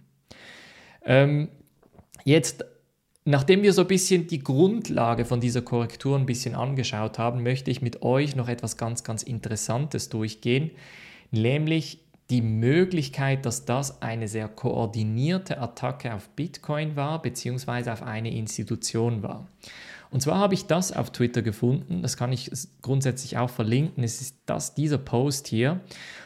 Ähm, 1.05 1.49
jetzt, 2.23 2.65
nachdem 3.25 3.63
wir 3.63 3.73
so 3.73 3.81
ein 3.81 3.87
bisschen 3.87 4.27
die 4.27 4.39
Grundlage 4.39 5.25
von 5.25 5.39
dieser 5.39 5.61
Korrektur 5.61 6.17
ein 6.17 6.25
bisschen 6.25 6.55
angeschaut 6.55 7.17
haben, 7.17 7.43
möchte 7.43 7.71
ich 7.71 7.81
mit 7.81 8.01
euch 8.01 8.35
noch 8.35 8.49
etwas 8.49 8.77
ganz, 8.77 9.03
ganz 9.03 9.23
Interessantes 9.23 10.09
durchgehen, 10.09 10.71
nämlich 11.31 11.99
die 12.29 12.41
Möglichkeit, 12.41 13.45
dass 13.45 13.63
das 13.65 14.01
eine 14.01 14.27
sehr 14.27 14.49
koordinierte 14.49 15.59
Attacke 15.59 16.13
auf 16.13 16.27
Bitcoin 16.29 16.95
war, 16.97 17.21
beziehungsweise 17.21 17.93
auf 17.93 18.03
eine 18.03 18.33
Institution 18.35 19.23
war. 19.23 19.47
Und 20.09 20.21
zwar 20.21 20.37
habe 20.37 20.53
ich 20.53 20.65
das 20.65 20.91
auf 20.91 21.11
Twitter 21.11 21.41
gefunden, 21.41 22.01
das 22.01 22.15
kann 22.17 22.31
ich 22.31 22.49
grundsätzlich 22.81 23.37
auch 23.37 23.49
verlinken, 23.49 24.03
es 24.03 24.21
ist 24.21 24.37
das, 24.45 24.73
dieser 24.73 24.97
Post 24.97 25.47
hier. 25.47 25.81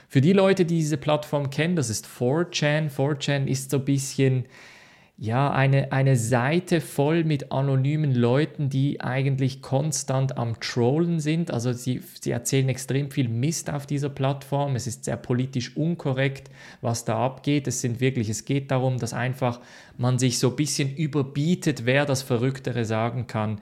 Für 0.07 0.21
die 0.21 0.33
Leute, 0.33 0.65
die 0.65 0.75
diese 0.75 0.97
Plattform 0.97 1.49
kennen, 1.49 1.75
das 1.75 1.89
ist 1.89 2.05
4chan. 2.05 2.91
4chan 2.91 3.47
ist 3.47 3.71
so 3.71 3.77
ein 3.77 3.85
bisschen 3.85 4.45
ja, 5.23 5.51
eine, 5.51 5.91
eine 5.91 6.15
Seite 6.15 6.81
voll 6.81 7.23
mit 7.23 7.51
anonymen 7.51 8.15
Leuten, 8.15 8.69
die 8.69 9.01
eigentlich 9.01 9.61
konstant 9.61 10.35
am 10.35 10.59
Trollen 10.59 11.19
sind. 11.19 11.51
Also 11.51 11.73
sie, 11.73 12.01
sie 12.19 12.31
erzählen 12.31 12.67
extrem 12.69 13.11
viel 13.11 13.29
Mist 13.29 13.69
auf 13.69 13.85
dieser 13.85 14.09
Plattform. 14.09 14.75
Es 14.75 14.87
ist 14.87 15.05
sehr 15.05 15.17
politisch 15.17 15.77
unkorrekt, 15.77 16.49
was 16.81 17.05
da 17.05 17.23
abgeht. 17.23 17.67
Es 17.67 17.81
sind 17.81 17.99
wirklich, 17.99 18.29
es 18.29 18.45
geht 18.45 18.71
darum, 18.71 18.97
dass 18.97 19.13
einfach 19.13 19.59
man 19.95 20.17
sich 20.17 20.39
so 20.39 20.49
ein 20.49 20.55
bisschen 20.55 20.95
überbietet, 20.95 21.85
wer 21.85 22.07
das 22.07 22.23
Verrücktere 22.23 22.83
sagen 22.83 23.27
kann. 23.27 23.61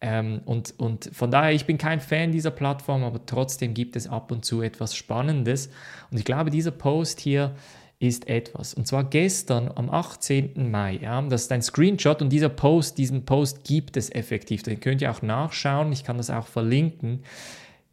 Ähm, 0.00 0.42
und, 0.44 0.74
und 0.78 1.10
von 1.12 1.32
daher, 1.32 1.52
ich 1.52 1.66
bin 1.66 1.76
kein 1.76 1.98
Fan 1.98 2.30
dieser 2.30 2.52
Plattform, 2.52 3.02
aber 3.02 3.26
trotzdem 3.26 3.74
gibt 3.74 3.96
es 3.96 4.06
ab 4.06 4.30
und 4.30 4.44
zu 4.44 4.62
etwas 4.62 4.94
Spannendes. 4.94 5.70
Und 6.12 6.18
ich 6.18 6.24
glaube, 6.24 6.50
dieser 6.50 6.70
Post 6.70 7.18
hier 7.18 7.56
ist 8.00 8.28
etwas. 8.28 8.72
Und 8.72 8.86
zwar 8.86 9.04
gestern 9.04 9.70
am 9.74 9.90
18. 9.90 10.70
Mai. 10.70 10.98
Ja, 11.02 11.20
das 11.22 11.42
ist 11.42 11.52
ein 11.52 11.62
Screenshot 11.62 12.22
und 12.22 12.30
dieser 12.30 12.48
Post, 12.48 12.96
diesen 12.96 13.26
Post 13.26 13.62
gibt 13.64 13.96
es 13.98 14.10
effektiv. 14.10 14.62
Den 14.62 14.80
könnt 14.80 15.02
ihr 15.02 15.10
auch 15.10 15.20
nachschauen. 15.20 15.92
Ich 15.92 16.02
kann 16.02 16.16
das 16.16 16.30
auch 16.30 16.46
verlinken. 16.46 17.22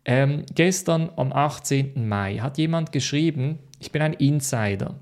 Ähm, 0.06 0.46
gestern 0.56 1.12
am 1.18 1.34
18. 1.34 2.08
Mai 2.08 2.38
hat 2.38 2.58
jemand 2.58 2.94
geschrieben, 2.94 3.60
ich 3.80 3.92
bin 3.92 4.02
ein 4.02 4.14
Insider. 4.14 4.96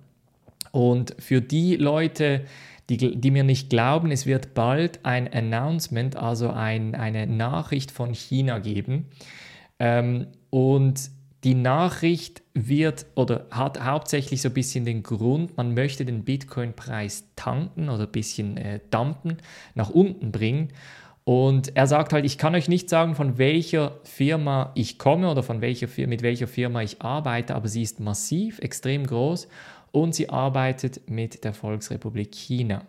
Und 0.71 1.15
für 1.19 1.39
die 1.39 1.75
Leute, 1.75 2.41
die, 2.89 2.97
die 3.15 3.31
mir 3.31 3.43
nicht 3.43 3.69
glauben, 3.69 4.09
es 4.09 4.25
wird 4.25 4.55
bald 4.55 5.05
ein 5.05 5.31
Announcement, 5.31 6.15
also 6.15 6.49
ein, 6.49 6.95
eine 6.95 7.27
Nachricht 7.27 7.91
von 7.91 8.15
China 8.15 8.57
geben. 8.57 9.05
Ähm, 9.77 10.27
und 10.49 11.11
die 11.45 11.53
Nachricht 11.53 12.41
wird 12.55 13.05
oder 13.13 13.45
hat 13.51 13.79
hauptsächlich 13.79 14.41
so 14.41 14.49
ein 14.49 14.55
bisschen 14.55 14.83
den 14.83 15.03
Grund, 15.03 15.55
man 15.55 15.75
möchte 15.75 16.03
den 16.03 16.23
Bitcoin-Preis 16.23 17.25
tanken 17.35 17.87
oder 17.87 18.05
ein 18.05 18.11
bisschen 18.11 18.57
äh, 18.57 18.79
dampen, 18.89 19.37
nach 19.75 19.91
unten 19.91 20.31
bringen. 20.31 20.69
Und 21.23 21.75
er 21.77 21.85
sagt 21.85 22.13
halt, 22.13 22.25
ich 22.25 22.39
kann 22.39 22.55
euch 22.55 22.67
nicht 22.67 22.89
sagen, 22.89 23.13
von 23.13 23.37
welcher 23.37 23.99
Firma 24.03 24.71
ich 24.73 24.97
komme 24.97 25.29
oder 25.29 25.43
von 25.43 25.61
welcher, 25.61 25.87
mit 26.07 26.23
welcher 26.23 26.47
Firma 26.47 26.81
ich 26.81 27.03
arbeite, 27.03 27.53
aber 27.53 27.67
sie 27.67 27.83
ist 27.83 27.99
massiv, 27.99 28.57
extrem 28.59 29.05
groß 29.05 29.47
und 29.91 30.15
sie 30.15 30.29
arbeitet 30.29 31.07
mit 31.07 31.43
der 31.43 31.53
Volksrepublik 31.53 32.33
China. 32.33 32.85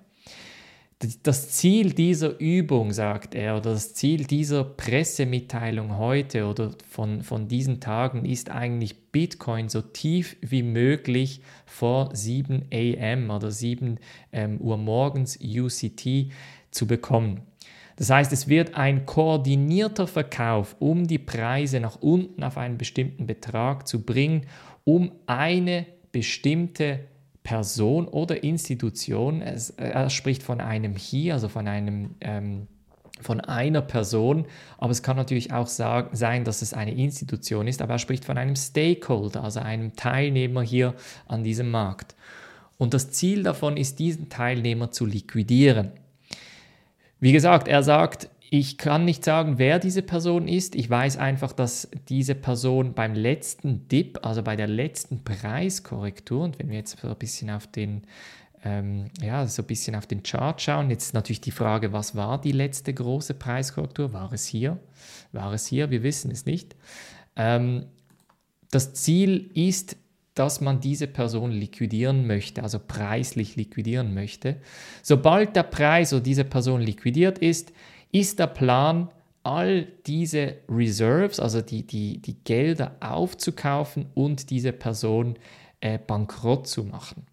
Das 0.98 1.50
Ziel 1.50 1.92
dieser 1.92 2.40
Übung, 2.40 2.90
sagt 2.90 3.34
er, 3.34 3.58
oder 3.58 3.72
das 3.72 3.92
Ziel 3.92 4.24
dieser 4.24 4.64
Pressemitteilung 4.64 5.98
heute 5.98 6.46
oder 6.46 6.70
von, 6.88 7.22
von 7.22 7.48
diesen 7.48 7.80
Tagen 7.80 8.24
ist 8.24 8.50
eigentlich 8.50 9.12
Bitcoin 9.12 9.68
so 9.68 9.82
tief 9.82 10.38
wie 10.40 10.62
möglich 10.62 11.42
vor 11.66 12.16
7 12.16 12.70
am 12.72 13.28
oder 13.28 13.50
7 13.50 13.98
ähm, 14.32 14.58
Uhr 14.58 14.78
morgens 14.78 15.38
UCT 15.38 16.32
zu 16.70 16.86
bekommen. 16.86 17.42
Das 17.96 18.08
heißt, 18.08 18.32
es 18.32 18.48
wird 18.48 18.74
ein 18.74 19.04
koordinierter 19.04 20.06
Verkauf, 20.06 20.76
um 20.78 21.06
die 21.06 21.18
Preise 21.18 21.78
nach 21.78 21.96
unten 22.00 22.42
auf 22.42 22.56
einen 22.56 22.78
bestimmten 22.78 23.26
Betrag 23.26 23.86
zu 23.86 24.02
bringen, 24.02 24.46
um 24.84 25.12
eine 25.26 25.84
bestimmte 26.10 27.00
Person 27.46 28.08
oder 28.08 28.42
Institution. 28.42 29.40
Es, 29.40 29.70
er 29.70 30.10
spricht 30.10 30.42
von 30.42 30.60
einem 30.60 30.96
Hier, 30.96 31.34
also 31.34 31.48
von 31.48 31.68
einem 31.68 32.16
ähm, 32.20 32.66
von 33.20 33.40
einer 33.40 33.82
Person, 33.82 34.46
aber 34.78 34.90
es 34.90 35.02
kann 35.02 35.16
natürlich 35.16 35.52
auch 35.52 35.68
sagen, 35.68 36.14
sein, 36.14 36.44
dass 36.44 36.60
es 36.60 36.74
eine 36.74 36.92
Institution 36.92 37.66
ist, 37.66 37.80
aber 37.80 37.94
er 37.94 37.98
spricht 37.98 38.24
von 38.24 38.36
einem 38.36 38.56
Stakeholder, 38.56 39.42
also 39.44 39.60
einem 39.60 39.94
Teilnehmer 39.94 40.60
hier 40.60 40.92
an 41.26 41.44
diesem 41.44 41.70
Markt. 41.70 42.14
Und 42.78 42.92
das 42.92 43.12
Ziel 43.12 43.44
davon 43.44 43.76
ist, 43.76 44.00
diesen 44.00 44.28
Teilnehmer 44.28 44.90
zu 44.90 45.06
liquidieren. 45.06 45.92
Wie 47.20 47.32
gesagt, 47.32 47.68
er 47.68 47.82
sagt, 47.82 48.28
ich 48.50 48.78
kann 48.78 49.04
nicht 49.04 49.24
sagen, 49.24 49.58
wer 49.58 49.78
diese 49.78 50.02
Person 50.02 50.46
ist. 50.48 50.74
Ich 50.74 50.88
weiß 50.88 51.16
einfach, 51.16 51.52
dass 51.52 51.90
diese 52.08 52.34
Person 52.34 52.94
beim 52.94 53.14
letzten 53.14 53.88
Dip, 53.88 54.24
also 54.24 54.42
bei 54.42 54.56
der 54.56 54.68
letzten 54.68 55.24
Preiskorrektur, 55.24 56.44
und 56.44 56.58
wenn 56.58 56.68
wir 56.68 56.76
jetzt 56.76 56.98
so 56.98 57.08
ein 57.08 57.16
bisschen 57.16 57.50
auf 57.50 57.66
den, 57.66 58.02
ähm, 58.64 59.06
ja, 59.20 59.46
so 59.46 59.62
ein 59.62 59.66
bisschen 59.66 59.96
auf 59.96 60.06
den 60.06 60.22
Chart 60.22 60.60
schauen, 60.60 60.90
jetzt 60.90 61.14
natürlich 61.14 61.40
die 61.40 61.50
Frage, 61.50 61.92
was 61.92 62.14
war 62.14 62.40
die 62.40 62.52
letzte 62.52 62.94
große 62.94 63.34
Preiskorrektur? 63.34 64.12
War 64.12 64.32
es 64.32 64.46
hier? 64.46 64.78
War 65.32 65.52
es 65.52 65.66
hier? 65.66 65.90
Wir 65.90 66.02
wissen 66.02 66.30
es 66.30 66.46
nicht. 66.46 66.76
Ähm, 67.34 67.86
das 68.70 68.94
Ziel 68.94 69.50
ist, 69.54 69.96
dass 70.34 70.60
man 70.60 70.80
diese 70.80 71.06
Person 71.06 71.50
liquidieren 71.50 72.26
möchte, 72.26 72.62
also 72.62 72.78
preislich 72.78 73.56
liquidieren 73.56 74.12
möchte. 74.12 74.56
Sobald 75.02 75.56
der 75.56 75.62
Preis 75.62 76.12
oder 76.12 76.22
diese 76.22 76.44
Person 76.44 76.82
liquidiert 76.82 77.38
ist, 77.38 77.72
ist 78.20 78.38
der 78.38 78.49
Plan, 78.49 79.08
all 79.42 79.87
diese 80.06 80.56
Reserves, 80.68 81.38
also 81.38 81.61
die, 81.61 81.87
die, 81.87 82.20
die 82.20 82.42
Gelder 82.42 82.96
aufzukaufen 83.00 84.06
und 84.14 84.50
diese 84.50 84.73
Person 84.73 85.38
äh, 85.80 85.99
bankrott 85.99 86.66
zu 86.66 86.85
machen. 86.85 87.26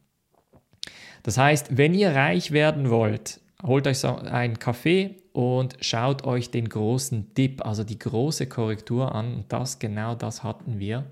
Das 1.24 1.38
heißt, 1.38 1.78
wenn 1.78 1.94
ihr 1.94 2.14
reich 2.14 2.52
werden 2.52 2.90
wollt, 2.90 3.42
holt 3.66 3.88
euch 3.88 4.06
einen 4.06 4.60
Kaffee 4.60 5.16
und 5.32 5.78
schaut 5.82 6.26
euch 6.26 6.52
den 6.52 6.70
großen 6.70 7.34
Dip, 7.34 7.66
also 7.66 7.84
die 7.84 7.98
große 7.98 8.48
Korrektur 8.48 9.16
an. 9.16 9.34
Und 9.34 9.52
das, 9.52 9.80
genau 9.80 10.14
das 10.16 10.44
hatten 10.44 10.80
wir. 10.80 11.06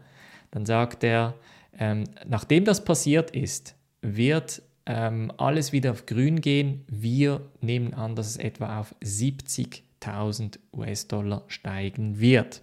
Dann 0.52 0.66
sagt 0.66 1.04
er, 1.04 1.34
ähm, 1.80 2.04
nachdem 2.28 2.66
das 2.66 2.84
passiert 2.84 3.32
ist, 3.32 3.76
wird 4.02 4.62
ähm, 4.86 5.32
alles 5.38 5.72
wieder 5.72 5.92
auf 5.92 6.06
grün 6.06 6.42
gehen. 6.42 6.84
Wir 6.88 7.42
nehmen 7.62 7.94
an, 7.94 8.16
dass 8.16 8.28
es 8.28 8.38
etwa 8.38 8.80
auf 8.80 8.96
70.000 9.04 10.60
US-Dollar 10.74 11.44
steigen 11.48 12.20
wird. 12.20 12.62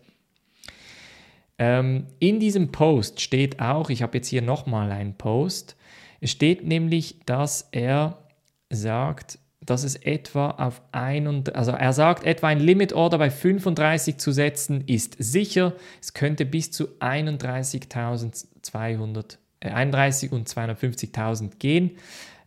Ähm, 1.59 2.07
in 2.19 2.41
diesem 2.41 2.71
Post 2.71 3.21
steht 3.21 3.61
auch, 3.61 3.91
ich 3.91 4.03
habe 4.03 4.19
jetzt 4.19 4.29
hier 4.29 4.43
nochmal 4.43 4.93
einen 4.93 5.15
Post, 5.15 5.77
es 6.21 6.31
steht 6.31 6.67
nämlich, 6.67 7.21
dass 7.27 7.69
er 7.73 8.19
sagt, 8.71 9.39
dass 9.61 9.85
es 9.85 9.97
etwa 9.97 10.53
auf 10.53 10.81
ein 10.93 11.45
also 11.53 11.73
er 11.73 11.93
sagt, 11.93 12.25
etwa 12.25 12.49
ein 12.49 12.61
Limit 12.61 12.95
Order 12.95 13.19
bei 13.19 13.31
35 13.31 14.17
zu 14.17 14.33
setzen 14.33 14.83
ist 14.87 15.17
sicher. 15.19 15.75
Es 16.01 16.15
könnte 16.15 16.47
bis 16.47 16.71
zu 16.71 16.89
31.200 17.01 19.37
31 19.61 20.33
und 20.33 20.49
250.000 20.49 21.59
gehen. 21.59 21.93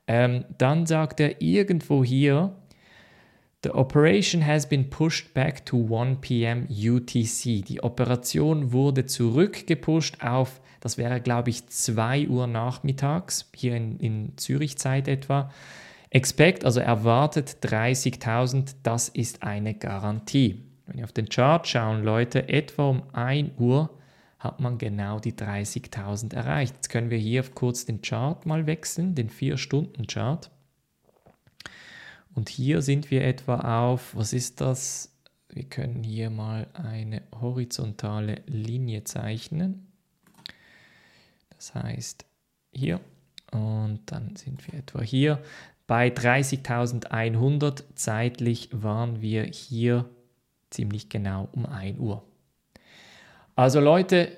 Ähm, 0.08 0.46
dann 0.58 0.86
sagt 0.86 1.20
er 1.20 1.42
irgendwo 1.42 2.04
hier, 2.04 2.56
The 3.64 3.70
operation 3.70 4.44
has 4.44 4.68
been 4.68 4.90
pushed 4.90 5.36
back 5.36 5.66
to 5.68 5.96
1 5.96 6.18
p.m. 6.22 6.68
UTC. 6.68 7.64
Die 7.64 7.84
Operation 7.84 8.72
wurde 8.72 9.06
zurückgepusht 9.06 10.24
auf, 10.24 10.62
das 10.80 10.98
wäre 10.98 11.22
glaube 11.22 11.52
ich 11.52 11.68
2 11.68 12.28
Uhr 12.28 12.48
nachmittags, 12.48 13.52
hier 13.56 13.76
in, 13.76 14.00
in 14.00 14.38
Zürich 14.38 14.80
Zeit 14.80 15.08
etwa. 15.08 15.52
Expect, 16.10 16.66
also 16.66 16.80
erwartet 16.80 17.58
30.000, 17.62 18.76
das 18.82 19.10
ist 19.10 19.44
eine 19.44 19.76
Garantie. 19.76 20.64
Wenn 20.88 20.98
ihr 20.98 21.06
auf 21.06 21.14
den 21.14 21.30
Chart 21.30 21.66
schauen, 21.68 22.04
Leute, 22.04 22.50
etwa 22.50 22.90
um 22.90 23.04
1 23.14 23.52
Uhr 23.60 23.92
hat 24.42 24.60
man 24.60 24.80
genau 24.80 25.20
die 25.20 25.34
30.000 25.34 26.34
erreicht. 26.34 26.74
Jetzt 26.76 26.90
können 26.90 27.12
wir 27.12 27.20
hier 27.20 27.44
kurz 27.44 27.86
den 27.86 28.02
Chart 28.02 28.44
mal 28.48 28.66
wechseln, 28.66 29.14
den 29.14 29.30
4-Stunden-Chart. 29.30 30.50
Und 32.34 32.50
hier 32.50 32.82
sind 32.82 33.12
wir 33.12 33.24
etwa 33.24 33.84
auf, 33.84 34.16
was 34.16 34.34
ist 34.34 34.60
das? 34.60 35.16
Wir 35.50 35.66
können 35.66 36.04
hier 36.04 36.32
mal 36.32 36.68
eine 36.74 37.22
horizontale 37.40 38.42
Linie 38.48 39.04
zeichnen. 39.04 39.88
Das 41.50 41.76
heißt 41.76 42.26
hier 42.72 43.00
und 43.52 44.00
dann 44.06 44.36
sind 44.38 44.66
wir 44.66 44.80
etwa 44.80 45.02
hier 45.02 45.44
bei 45.86 46.08
30.100. 46.08 47.84
Zeitlich 47.94 48.70
waren 48.72 49.22
wir 49.22 49.44
hier 49.44 50.10
ziemlich 50.72 51.10
genau 51.10 51.50
um 51.52 51.68
1 51.68 52.00
Uhr. 52.00 52.24
Also 53.56 53.80
Leute, 53.80 54.30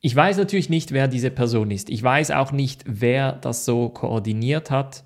ich 0.00 0.14
weiß 0.14 0.36
natürlich 0.36 0.68
nicht, 0.68 0.92
wer 0.92 1.08
diese 1.08 1.30
Person 1.30 1.70
ist. 1.70 1.90
Ich 1.90 2.02
weiß 2.02 2.30
auch 2.30 2.52
nicht, 2.52 2.84
wer 2.86 3.32
das 3.32 3.64
so 3.64 3.88
koordiniert 3.88 4.70
hat. 4.70 5.04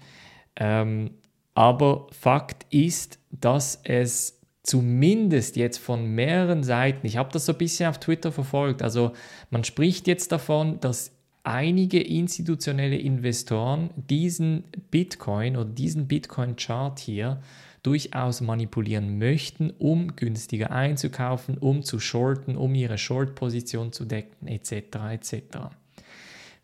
Ähm, 0.57 1.13
aber 1.55 2.07
Fakt 2.13 2.67
ist, 2.71 3.19
dass 3.31 3.81
es 3.85 4.41
zumindest 4.63 5.57
jetzt 5.57 5.79
von 5.79 6.07
mehreren 6.07 6.63
Seiten, 6.63 7.07
ich 7.07 7.17
habe 7.17 7.33
das 7.33 7.47
so 7.47 7.53
ein 7.53 7.59
bisschen 7.59 7.89
auf 7.89 7.99
Twitter 7.99 8.33
verfolgt, 8.33 8.83
also 8.83 9.13
man 9.51 9.65
spricht 9.65 10.07
jetzt 10.07 10.31
davon, 10.31 10.79
dass 10.81 11.13
einige 11.43 12.01
institutionelle 12.01 12.97
Investoren 12.97 13.91
diesen 13.97 14.65
Bitcoin 14.91 15.57
oder 15.57 15.69
diesen 15.69 16.07
Bitcoin-Chart 16.07 16.99
hier 17.01 17.41
durchaus 17.83 18.41
manipulieren 18.41 19.19
möchten, 19.19 19.71
um 19.71 20.15
günstiger 20.15 20.71
einzukaufen, 20.71 21.59
um 21.59 21.83
zu 21.83 21.99
shorten, 21.99 22.57
um 22.57 22.75
ihre 22.75 22.99
Short-Position 22.99 23.93
zu 23.93 24.05
decken, 24.05 24.47
etc. 24.47 24.73
etc. 25.11 25.35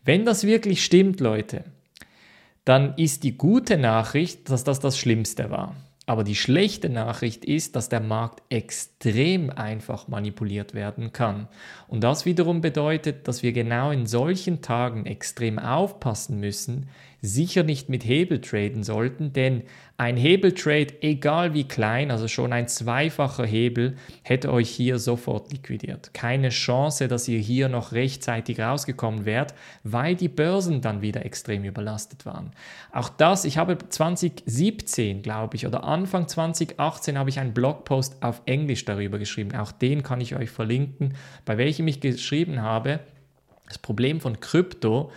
Wenn 0.03 0.25
das 0.25 0.45
wirklich 0.45 0.83
stimmt, 0.83 1.19
Leute, 1.19 1.65
dann 2.65 2.95
ist 2.97 3.23
die 3.23 3.37
gute 3.37 3.77
Nachricht, 3.77 4.49
dass 4.49 4.63
das 4.63 4.79
das 4.79 4.97
Schlimmste 4.97 5.49
war. 5.49 5.75
Aber 6.09 6.23
die 6.23 6.35
schlechte 6.35 6.89
Nachricht 6.89 7.45
ist, 7.45 7.75
dass 7.75 7.87
der 7.87 7.99
Markt 7.99 8.41
extrem 8.49 9.51
einfach 9.51 10.07
manipuliert 10.07 10.73
werden 10.73 11.13
kann. 11.13 11.47
Und 11.87 12.03
das 12.03 12.25
wiederum 12.25 12.61
bedeutet, 12.61 13.27
dass 13.27 13.43
wir 13.43 13.51
genau 13.51 13.91
in 13.91 14.07
solchen 14.07 14.63
Tagen 14.63 15.05
extrem 15.05 15.59
aufpassen 15.59 16.39
müssen, 16.39 16.89
sicher 17.21 17.63
nicht 17.63 17.89
mit 17.89 18.05
Hebel 18.05 18.39
traden 18.41 18.83
sollten, 18.83 19.33
denn 19.33 19.63
ein 19.97 20.15
Hebeltrade, 20.15 21.01
egal 21.01 21.53
wie 21.53 21.65
klein, 21.65 22.09
also 22.09 22.29
schon 22.29 22.53
ein 22.53 22.69
zweifacher 22.69 23.45
Hebel, 23.45 23.97
hätte 24.23 24.53
euch 24.53 24.69
hier 24.69 24.97
sofort 24.97 25.51
liquidiert. 25.51 26.13
Keine 26.13 26.49
Chance, 26.49 27.09
dass 27.09 27.27
ihr 27.27 27.39
hier 27.39 27.67
noch 27.67 27.91
rechtzeitig 27.91 28.61
rausgekommen 28.61 29.25
wärt, 29.25 29.53
weil 29.83 30.15
die 30.15 30.29
Börsen 30.29 30.79
dann 30.79 31.01
wieder 31.01 31.25
extrem 31.25 31.65
überlastet 31.65 32.25
waren. 32.25 32.51
Auch 32.93 33.09
das, 33.09 33.43
ich 33.43 33.57
habe 33.57 33.77
2017, 33.77 35.21
glaube 35.21 35.57
ich, 35.57 35.67
oder 35.67 35.83
Anfang 35.83 36.29
2018 36.29 37.17
habe 37.17 37.29
ich 37.29 37.39
einen 37.39 37.53
Blogpost 37.53 38.23
auf 38.23 38.41
Englisch 38.45 38.85
darüber 38.85 39.19
geschrieben. 39.19 39.53
Auch 39.57 39.73
den 39.73 40.03
kann 40.03 40.21
ich 40.21 40.33
euch 40.35 40.49
verlinken, 40.49 41.15
bei 41.43 41.57
welchem 41.57 41.89
ich 41.89 41.99
geschrieben 41.99 42.61
habe, 42.61 43.01
das 43.67 43.77
Problem 43.77 44.21
von 44.21 44.39
Krypto 44.39 45.11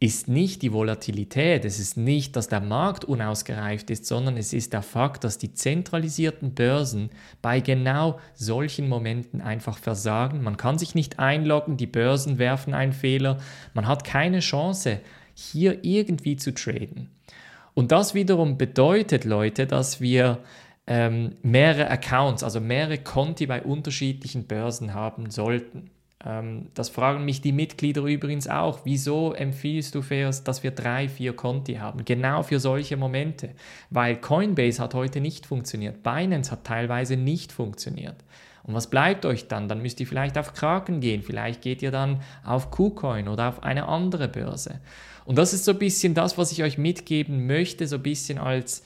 ist 0.00 0.28
nicht 0.28 0.62
die 0.62 0.72
Volatilität, 0.72 1.64
es 1.64 1.80
ist 1.80 1.96
nicht, 1.96 2.36
dass 2.36 2.46
der 2.46 2.60
Markt 2.60 3.04
unausgereift 3.04 3.90
ist, 3.90 4.06
sondern 4.06 4.36
es 4.36 4.52
ist 4.52 4.72
der 4.72 4.82
Fakt, 4.82 5.24
dass 5.24 5.38
die 5.38 5.54
zentralisierten 5.54 6.54
Börsen 6.54 7.10
bei 7.42 7.58
genau 7.58 8.20
solchen 8.34 8.88
Momenten 8.88 9.40
einfach 9.40 9.76
versagen. 9.76 10.42
Man 10.42 10.56
kann 10.56 10.78
sich 10.78 10.94
nicht 10.94 11.18
einloggen, 11.18 11.76
die 11.76 11.86
Börsen 11.86 12.38
werfen 12.38 12.74
einen 12.74 12.92
Fehler, 12.92 13.38
man 13.74 13.88
hat 13.88 14.04
keine 14.04 14.38
Chance, 14.38 15.00
hier 15.34 15.84
irgendwie 15.84 16.36
zu 16.36 16.54
traden. 16.54 17.10
Und 17.74 17.90
das 17.90 18.14
wiederum 18.14 18.56
bedeutet, 18.56 19.24
Leute, 19.24 19.66
dass 19.66 20.00
wir 20.00 20.38
ähm, 20.86 21.36
mehrere 21.42 21.90
Accounts, 21.90 22.44
also 22.44 22.60
mehrere 22.60 22.98
Konti 22.98 23.46
bei 23.46 23.62
unterschiedlichen 23.62 24.46
Börsen 24.46 24.94
haben 24.94 25.30
sollten. 25.30 25.90
Ähm, 26.24 26.68
das 26.74 26.88
fragen 26.88 27.24
mich 27.24 27.40
die 27.40 27.52
Mitglieder 27.52 28.02
übrigens 28.02 28.48
auch. 28.48 28.80
Wieso 28.84 29.32
empfiehlst 29.32 29.94
du, 29.94 30.02
Feos, 30.02 30.44
dass 30.44 30.62
wir 30.62 30.72
drei, 30.72 31.08
vier 31.08 31.34
Konti 31.34 31.74
haben? 31.74 32.04
Genau 32.04 32.42
für 32.42 32.60
solche 32.60 32.96
Momente. 32.96 33.50
Weil 33.90 34.16
Coinbase 34.16 34.82
hat 34.82 34.94
heute 34.94 35.20
nicht 35.20 35.46
funktioniert. 35.46 36.02
Binance 36.02 36.50
hat 36.50 36.64
teilweise 36.64 37.16
nicht 37.16 37.52
funktioniert. 37.52 38.16
Und 38.64 38.74
was 38.74 38.90
bleibt 38.90 39.24
euch 39.24 39.48
dann? 39.48 39.68
Dann 39.68 39.80
müsst 39.80 39.98
ihr 40.00 40.06
vielleicht 40.06 40.36
auf 40.36 40.52
Kraken 40.52 41.00
gehen, 41.00 41.22
vielleicht 41.22 41.62
geht 41.62 41.80
ihr 41.80 41.90
dann 41.90 42.20
auf 42.44 42.70
KuCoin 42.70 43.28
oder 43.28 43.48
auf 43.48 43.62
eine 43.62 43.88
andere 43.88 44.28
Börse. 44.28 44.80
Und 45.24 45.38
das 45.38 45.54
ist 45.54 45.64
so 45.64 45.72
ein 45.72 45.78
bisschen 45.78 46.12
das, 46.12 46.36
was 46.36 46.52
ich 46.52 46.62
euch 46.62 46.76
mitgeben 46.76 47.46
möchte, 47.46 47.86
so 47.86 47.96
ein 47.96 48.02
bisschen 48.02 48.36
als 48.36 48.82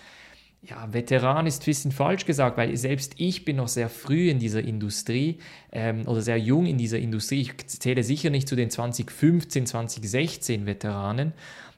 ja, 0.65 0.93
Veteran 0.93 1.47
ist 1.47 1.63
ein 1.63 1.67
bisschen 1.67 1.91
falsch 1.91 2.25
gesagt, 2.25 2.57
weil 2.57 2.77
selbst 2.77 3.15
ich 3.17 3.45
bin 3.45 3.57
noch 3.57 3.67
sehr 3.67 3.89
früh 3.89 4.31
in 4.31 4.39
dieser 4.39 4.63
Industrie 4.63 5.39
ähm, 5.73 6.07
oder 6.07 6.21
sehr 6.21 6.39
jung 6.39 6.67
in 6.67 6.79
dieser 6.79 6.99
Industrie. 6.99 7.41
Ich 7.41 7.67
zähle 7.67 8.05
sicher 8.05 8.31
nicht 8.31 8.47
zu 8.47 8.55
den 8.55 8.71
2015, 8.71 9.67
2016 9.67 10.65
Veteranen, 10.65 11.33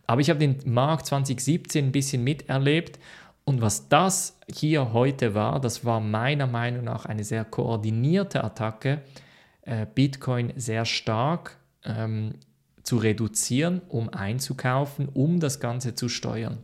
aber 0.07 0.21
ich 0.21 0.29
habe 0.29 0.39
den 0.39 0.59
Markt 0.67 1.07
2017 1.07 1.87
ein 1.87 1.93
bisschen 1.93 2.23
miterlebt 2.23 2.99
und 3.45 3.63
was 3.63 3.89
das 3.89 4.39
hier 4.53 4.93
heute 4.93 5.35
war, 5.35 5.61
das 5.61 5.87
war 5.87 6.01
meiner 6.01 6.47
Meinung 6.47 6.85
nach 6.85 7.07
eine 7.07 7.25
sehr 7.25 7.47
koordinierte 7.47 8.45
Attacke, 8.45 9.01
äh, 9.63 9.87
Bitcoin 9.95 10.53
sehr 10.57 10.85
stark 10.85 11.57
ähm, 11.85 12.35
zu 12.83 12.99
reduzieren, 12.99 13.81
um 13.89 14.11
einzukaufen, 14.11 15.09
um 15.09 15.41
das 15.41 15.59
Ganze 15.59 15.95
zu 15.95 16.11
steuern. 16.11 16.59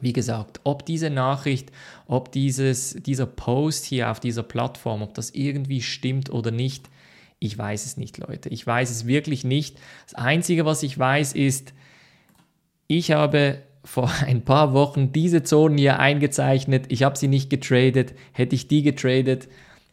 Wie 0.00 0.12
gesagt, 0.12 0.60
ob 0.64 0.86
diese 0.86 1.10
Nachricht, 1.10 1.72
ob 2.06 2.32
dieses, 2.32 2.94
dieser 2.94 3.26
Post 3.26 3.84
hier 3.84 4.10
auf 4.10 4.20
dieser 4.20 4.42
Plattform, 4.42 5.02
ob 5.02 5.14
das 5.14 5.30
irgendwie 5.30 5.82
stimmt 5.82 6.30
oder 6.30 6.50
nicht, 6.50 6.88
ich 7.40 7.56
weiß 7.56 7.86
es 7.86 7.96
nicht, 7.96 8.18
Leute. 8.18 8.50
Ich 8.50 8.66
weiß 8.66 8.90
es 8.90 9.06
wirklich 9.06 9.44
nicht. 9.44 9.78
Das 10.04 10.14
Einzige, 10.14 10.66
was 10.66 10.82
ich 10.82 10.98
weiß, 10.98 11.32
ist, 11.32 11.72
ich 12.86 13.12
habe 13.12 13.62
vor 13.84 14.10
ein 14.26 14.42
paar 14.42 14.72
Wochen 14.74 15.12
diese 15.12 15.42
Zonen 15.42 15.78
hier 15.78 15.98
eingezeichnet. 15.98 16.86
Ich 16.88 17.02
habe 17.02 17.18
sie 17.18 17.28
nicht 17.28 17.50
getradet. 17.50 18.14
Hätte 18.32 18.54
ich 18.54 18.68
die 18.68 18.82
getradet, 18.82 19.48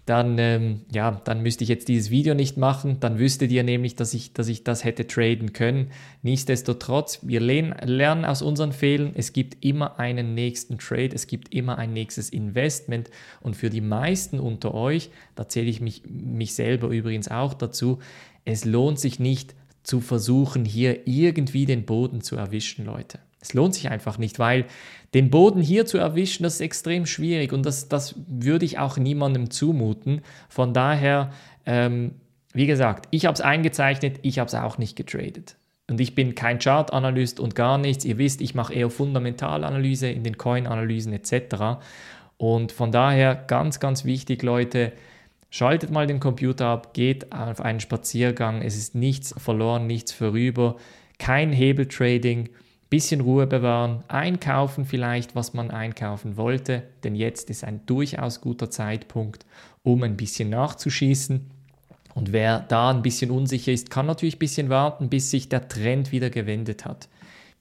dann, 0.07 0.37
ähm, 0.39 0.81
ja, 0.89 1.21
dann 1.25 1.43
müsste 1.43 1.65
ich 1.65 1.69
jetzt 1.69 1.89
dieses 1.89 2.09
Video 2.09 2.33
nicht 2.33 2.55
machen. 2.55 3.01
Dann 3.01 3.19
wüsstet 3.19 3.51
ihr 3.51 3.63
nämlich, 3.63 3.97
dass 3.97 4.13
ich, 4.13 4.31
dass 4.31 4.47
ich 4.47 4.63
das 4.63 4.85
hätte 4.85 5.05
traden 5.05 5.51
können. 5.51 5.91
Nichtsdestotrotz, 6.23 7.19
wir 7.23 7.41
lernen 7.41 8.23
aus 8.23 8.41
unseren 8.41 8.71
Fehlern. 8.71 9.11
Es 9.15 9.33
gibt 9.33 9.65
immer 9.65 9.99
einen 9.99 10.33
nächsten 10.33 10.77
Trade, 10.77 11.11
es 11.13 11.27
gibt 11.27 11.53
immer 11.53 11.77
ein 11.77 11.91
nächstes 11.91 12.29
Investment. 12.29 13.09
Und 13.41 13.57
für 13.57 13.69
die 13.69 13.81
meisten 13.81 14.39
unter 14.39 14.73
euch, 14.73 15.09
da 15.35 15.49
zähle 15.49 15.69
ich 15.69 15.81
mich, 15.81 16.03
mich 16.07 16.55
selber 16.55 16.87
übrigens 16.87 17.27
auch 17.27 17.53
dazu, 17.53 17.99
es 18.45 18.63
lohnt 18.63 19.01
sich 19.01 19.19
nicht 19.19 19.55
zu 19.83 19.99
versuchen, 19.99 20.63
hier 20.63 21.05
irgendwie 21.05 21.65
den 21.65 21.85
Boden 21.85 22.21
zu 22.21 22.37
erwischen, 22.37 22.85
Leute. 22.85 23.19
Es 23.47 23.53
lohnt 23.53 23.75
sich 23.75 23.89
einfach 23.89 24.17
nicht, 24.17 24.39
weil 24.39 24.65
den 25.13 25.29
Boden 25.29 25.61
hier 25.61 25.85
zu 25.85 25.97
erwischen, 25.97 26.43
das 26.43 26.55
ist 26.55 26.61
extrem 26.61 27.05
schwierig 27.05 27.53
und 27.53 27.65
das, 27.65 27.87
das 27.87 28.15
würde 28.27 28.65
ich 28.65 28.77
auch 28.77 28.97
niemandem 28.97 29.49
zumuten. 29.49 30.21
Von 30.49 30.73
daher, 30.73 31.31
ähm, 31.65 32.15
wie 32.51 32.67
gesagt, 32.67 33.07
ich 33.11 33.25
habe 33.25 33.35
es 33.35 33.41
eingezeichnet, 33.41 34.19
ich 34.21 34.39
habe 34.39 34.47
es 34.47 34.55
auch 34.55 34.77
nicht 34.77 34.97
getradet. 34.97 35.55
Und 35.89 36.01
ich 36.01 36.13
bin 36.13 36.35
kein 36.35 36.59
Chart-Analyst 36.59 37.39
und 37.39 37.55
gar 37.55 37.77
nichts. 37.77 38.03
Ihr 38.03 38.17
wisst, 38.17 38.41
ich 38.41 38.53
mache 38.53 38.73
eher 38.73 38.89
Fundamentalanalyse 38.89 40.09
in 40.09 40.23
den 40.23 40.37
Coin-Analysen 40.37 41.13
etc. 41.13 41.79
Und 42.35 42.73
von 42.73 42.91
daher 42.91 43.33
ganz, 43.33 43.79
ganz 43.79 44.03
wichtig, 44.03 44.43
Leute, 44.43 44.91
schaltet 45.49 45.89
mal 45.89 46.05
den 46.05 46.19
Computer 46.19 46.65
ab, 46.65 46.93
geht 46.93 47.31
auf 47.31 47.61
einen 47.61 47.79
Spaziergang. 47.79 48.61
Es 48.61 48.75
ist 48.75 48.95
nichts 48.95 49.33
verloren, 49.37 49.87
nichts 49.87 50.11
vorüber. 50.11 50.75
Kein 51.17 51.53
Hebeltrading 51.53 52.49
bisschen 52.89 53.21
Ruhe 53.21 53.47
bewahren, 53.47 54.03
einkaufen 54.07 54.85
vielleicht, 54.85 55.35
was 55.35 55.53
man 55.53 55.71
einkaufen 55.71 56.37
wollte, 56.37 56.83
denn 57.03 57.15
jetzt 57.15 57.49
ist 57.49 57.63
ein 57.63 57.85
durchaus 57.85 58.41
guter 58.41 58.69
Zeitpunkt, 58.69 59.45
um 59.83 60.03
ein 60.03 60.17
bisschen 60.17 60.49
nachzuschießen. 60.49 61.49
Und 62.15 62.31
wer 62.31 62.61
da 62.61 62.89
ein 62.89 63.01
bisschen 63.01 63.29
unsicher 63.29 63.71
ist, 63.71 63.89
kann 63.89 64.05
natürlich 64.05 64.37
ein 64.37 64.39
bisschen 64.39 64.69
warten, 64.69 65.09
bis 65.09 65.29
sich 65.29 65.49
der 65.49 65.67
Trend 65.67 66.11
wieder 66.11 66.29
gewendet 66.29 66.85
hat. 66.85 67.09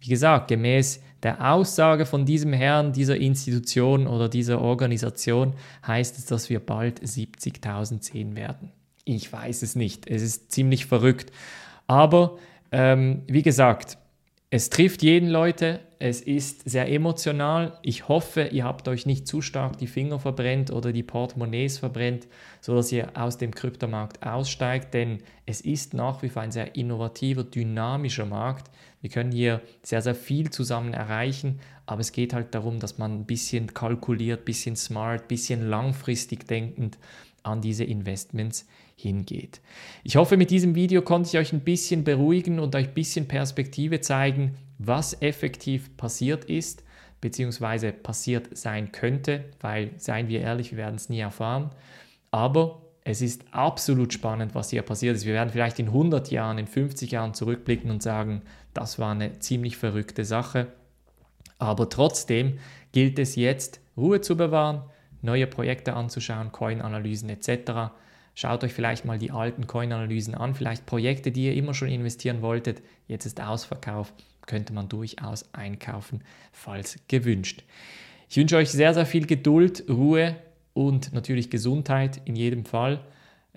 Wie 0.01 0.09
gesagt, 0.09 0.49
gemäß 0.49 1.01
der 1.23 1.53
Aussage 1.53 2.07
von 2.07 2.25
diesem 2.25 2.53
Herrn, 2.53 2.93
dieser 2.93 3.17
Institution 3.17 4.07
oder 4.07 4.29
dieser 4.29 4.61
Organisation 4.61 5.55
heißt 5.87 6.19
es, 6.19 6.27
dass 6.27 6.49
wir 6.51 6.61
bald 6.61 7.01
70.000 7.01 8.03
sehen 8.03 8.37
werden. 8.37 8.71
Ich 9.05 9.33
weiß 9.33 9.63
es 9.63 9.77
nicht. 9.77 10.09
Es 10.09 10.23
ist 10.23 10.53
ziemlich 10.53 10.87
verrückt. 10.87 11.33
Aber 11.87 12.39
ähm, 12.73 13.23
wie 13.27 13.43
gesagt, 13.43 13.99
Es 14.49 14.71
trifft 14.71 15.03
jeden 15.03 15.29
Leute, 15.29 15.81
es 15.99 16.21
ist 16.21 16.71
sehr 16.71 16.89
emotional. 16.89 17.81
Ich 17.83 18.07
hoffe, 18.07 18.45
ihr 18.53 18.63
habt 18.63 18.87
euch 18.87 19.05
nicht 19.05 19.27
zu 19.27 19.43
stark 19.43 19.77
die 19.79 19.89
Finger 19.89 20.21
verbrennt 20.21 20.71
oder 20.71 20.93
die 20.93 21.03
Portemonnaies 21.03 21.79
verbrennt, 21.79 22.29
sodass 22.61 22.93
ihr 22.93 23.11
aus 23.15 23.39
dem 23.39 23.53
Kryptomarkt 23.53 24.25
aussteigt, 24.25 24.95
denn 24.95 25.19
es 25.47 25.63
ist 25.63 25.95
nach 25.95 26.23
wie 26.23 26.29
vor 26.29 26.43
ein 26.43 26.53
sehr 26.53 26.77
innovativer, 26.77 27.43
dynamischer 27.43 28.25
Markt. 28.25 28.71
Wir 29.01 29.11
können 29.11 29.33
hier 29.33 29.63
sehr, 29.83 30.01
sehr 30.01 30.15
viel 30.15 30.51
zusammen 30.51 30.95
erreichen, 30.95 31.59
aber 31.85 32.03
es 32.03 32.13
geht 32.13 32.33
halt 32.33 32.55
darum, 32.55 32.79
dass 32.79 32.99
man 32.99 33.15
ein 33.15 33.27
bisschen 33.27 33.75
kalkuliert, 33.75 34.43
ein 34.43 34.45
bisschen 34.45 34.77
smart, 34.77 35.23
ein 35.23 35.29
bisschen 35.29 35.69
langfristig 35.69 36.47
denkend 36.47 36.99
an 37.47 37.61
diese 37.61 37.85
Investments 37.85 38.67
hingeht. 38.97 39.61
Ich 40.05 40.17
hoffe, 40.17 40.37
mit 40.37 40.51
diesem 40.51 40.75
Video 40.75 41.03
konnte 41.03 41.29
ich 41.29 41.39
euch 41.39 41.53
ein 41.53 41.61
bisschen 41.61 42.05
beruhigen 42.05 42.59
und 42.59 42.75
euch 42.75 42.89
ein 42.89 42.95
bisschen 42.95 43.29
Perspektive 43.29 44.01
zeigen, 44.01 44.57
was 44.79 45.21
effektiv 45.23 45.97
passiert 45.97 46.45
ist, 46.47 46.83
beziehungsweise 47.21 47.93
passiert 47.93 48.57
sein 48.57 48.93
könnte, 48.93 49.45
weil, 49.61 49.91
seien 49.97 50.29
wir 50.29 50.41
ehrlich, 50.41 50.73
wir 50.73 50.79
werden 50.79 50.97
es 50.97 51.09
nie 51.09 51.21
erfahren. 51.21 51.71
Aber 52.31 52.83
es 53.05 53.23
ist 53.23 53.45
absolut 53.53 54.13
spannend, 54.13 54.55
was 54.55 54.71
hier 54.71 54.83
passiert 54.83 55.17
ist. 55.17 55.27
Wir 55.27 55.35
werden 55.35 55.51
vielleicht 55.51 55.79
in 55.79 55.87
100 55.87 56.31
Jahren, 56.31 56.59
in 56.59 56.67
50 56.67 57.13
Jahren 57.13 57.35
zurückblicken 57.35 57.91
und 57.91 58.03
sagen, 58.03 58.43
das 58.75 58.99
war 58.99 59.13
eine 59.13 59.39
ziemlich 59.39 59.77
verrückte 59.77 60.25
Sache. 60.25 60.67
Aber 61.59 61.89
trotzdem 61.89 62.59
gilt 62.93 63.19
es 63.19 63.37
jetzt, 63.37 63.81
Ruhe 63.97 64.21
zu 64.21 64.37
bewahren, 64.37 64.83
neue 65.27 65.47
Projekte 65.47 65.93
anzuschauen, 65.93 66.53
Coin-Analysen 66.53 67.29
etc. 67.29 67.93
Schaut 68.35 68.65
euch 68.65 68.73
vielleicht 68.73 69.05
mal 69.05 69.19
die 69.19 69.31
alten 69.31 69.67
Coin-Analysen 69.67 70.35
an, 70.35 70.55
vielleicht 70.55 70.87
Projekte, 70.87 71.31
die 71.31 71.47
ihr 71.47 71.55
immer 71.55 71.75
schon 71.75 71.89
investieren 71.89 72.41
wolltet. 72.41 72.83
Jetzt 73.09 73.27
ist 73.27 73.41
Ausverkauf, 73.41 74.13
könnte 74.47 74.73
man 74.73 74.89
durchaus 74.89 75.53
einkaufen, 75.53 76.23
falls 76.53 76.99
gewünscht. 77.09 77.63
Ich 78.29 78.37
wünsche 78.39 78.57
euch 78.57 78.71
sehr, 78.71 78.95
sehr 78.95 79.07
viel 79.07 79.27
Geduld, 79.27 79.85
Ruhe 79.89 80.37
und 80.73 81.13
natürlich 81.13 81.51
Gesundheit 81.51 82.21
in 82.25 82.37
jedem 82.37 82.65
Fall. 82.65 83.05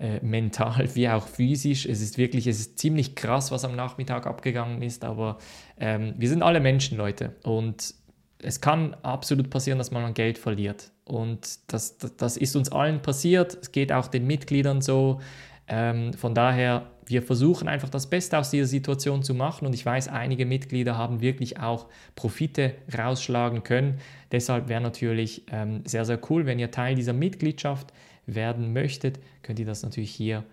Äh, 0.00 0.24
mental 0.24 0.88
wie 0.94 1.10
auch 1.10 1.28
physisch. 1.28 1.84
Es 1.84 2.00
ist 2.00 2.16
wirklich, 2.16 2.46
es 2.46 2.58
ist 2.58 2.78
ziemlich 2.78 3.14
krass, 3.14 3.50
was 3.50 3.66
am 3.66 3.76
Nachmittag 3.76 4.26
abgegangen 4.26 4.80
ist, 4.80 5.04
aber 5.04 5.36
ähm, 5.78 6.14
wir 6.16 6.30
sind 6.30 6.42
alle 6.42 6.60
Menschen, 6.60 6.96
Leute. 6.96 7.36
Und 7.42 7.94
es 8.42 8.60
kann 8.60 8.94
absolut 9.02 9.50
passieren, 9.50 9.78
dass 9.78 9.90
man 9.90 10.14
Geld 10.14 10.38
verliert. 10.38 10.90
Und 11.04 11.58
das, 11.72 11.98
das, 11.98 12.36
ist 12.36 12.56
uns 12.56 12.70
allen 12.70 13.02
passiert. 13.02 13.58
Es 13.60 13.72
geht 13.72 13.92
auch 13.92 14.08
den 14.08 14.26
Mitgliedern 14.26 14.80
so. 14.80 15.20
Ähm, 15.68 16.12
von 16.14 16.34
daher, 16.34 16.86
wir 17.06 17.22
versuchen 17.22 17.68
einfach 17.68 17.88
das 17.88 18.08
Beste 18.08 18.38
aus 18.38 18.50
dieser 18.50 18.66
Situation 18.66 19.22
zu 19.22 19.34
machen. 19.34 19.66
Und 19.66 19.74
ich 19.74 19.84
weiß, 19.84 20.08
einige 20.08 20.46
Mitglieder 20.46 20.96
haben 20.96 21.20
wirklich 21.20 21.58
auch 21.58 21.86
Profite 22.14 22.74
rausschlagen 22.96 23.62
können. 23.62 23.98
Deshalb 24.32 24.68
wäre 24.68 24.80
natürlich 24.80 25.44
ähm, 25.50 25.82
sehr, 25.84 26.04
sehr 26.04 26.20
cool, 26.30 26.46
wenn 26.46 26.58
ihr 26.58 26.70
Teil 26.70 26.94
dieser 26.94 27.12
Mitgliedschaft 27.12 27.92
werden 28.26 28.72
möchtet, 28.72 29.18
könnt 29.42 29.58
ihr 29.58 29.66
das 29.66 29.82
natürlich 29.82 30.12
hier 30.12 30.44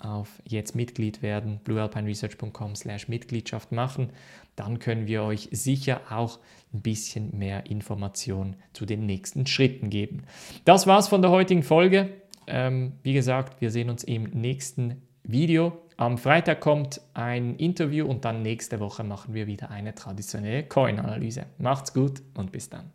auf 0.00 0.42
jetzt 0.44 0.74
Mitglied 0.74 1.22
werden, 1.22 1.60
bluealpineresearch.com 1.64 2.76
slash 2.76 3.08
Mitgliedschaft 3.08 3.72
machen. 3.72 4.10
Dann 4.54 4.78
können 4.78 5.06
wir 5.06 5.22
euch 5.22 5.48
sicher 5.52 6.00
auch 6.10 6.38
ein 6.72 6.82
bisschen 6.82 7.36
mehr 7.36 7.66
Informationen 7.66 8.56
zu 8.72 8.86
den 8.86 9.06
nächsten 9.06 9.46
Schritten 9.46 9.90
geben. 9.90 10.22
Das 10.64 10.86
war's 10.86 11.08
von 11.08 11.22
der 11.22 11.30
heutigen 11.30 11.62
Folge. 11.62 12.10
Ähm, 12.46 12.92
wie 13.02 13.12
gesagt, 13.12 13.60
wir 13.60 13.70
sehen 13.70 13.90
uns 13.90 14.04
im 14.04 14.24
nächsten 14.24 15.02
Video. 15.22 15.78
Am 15.96 16.18
Freitag 16.18 16.60
kommt 16.60 17.00
ein 17.14 17.56
Interview 17.56 18.06
und 18.06 18.24
dann 18.24 18.42
nächste 18.42 18.80
Woche 18.80 19.02
machen 19.02 19.34
wir 19.34 19.46
wieder 19.46 19.70
eine 19.70 19.94
traditionelle 19.94 20.62
Coin-Analyse. 20.62 21.46
Macht's 21.58 21.92
gut 21.94 22.22
und 22.34 22.52
bis 22.52 22.68
dann. 22.68 22.92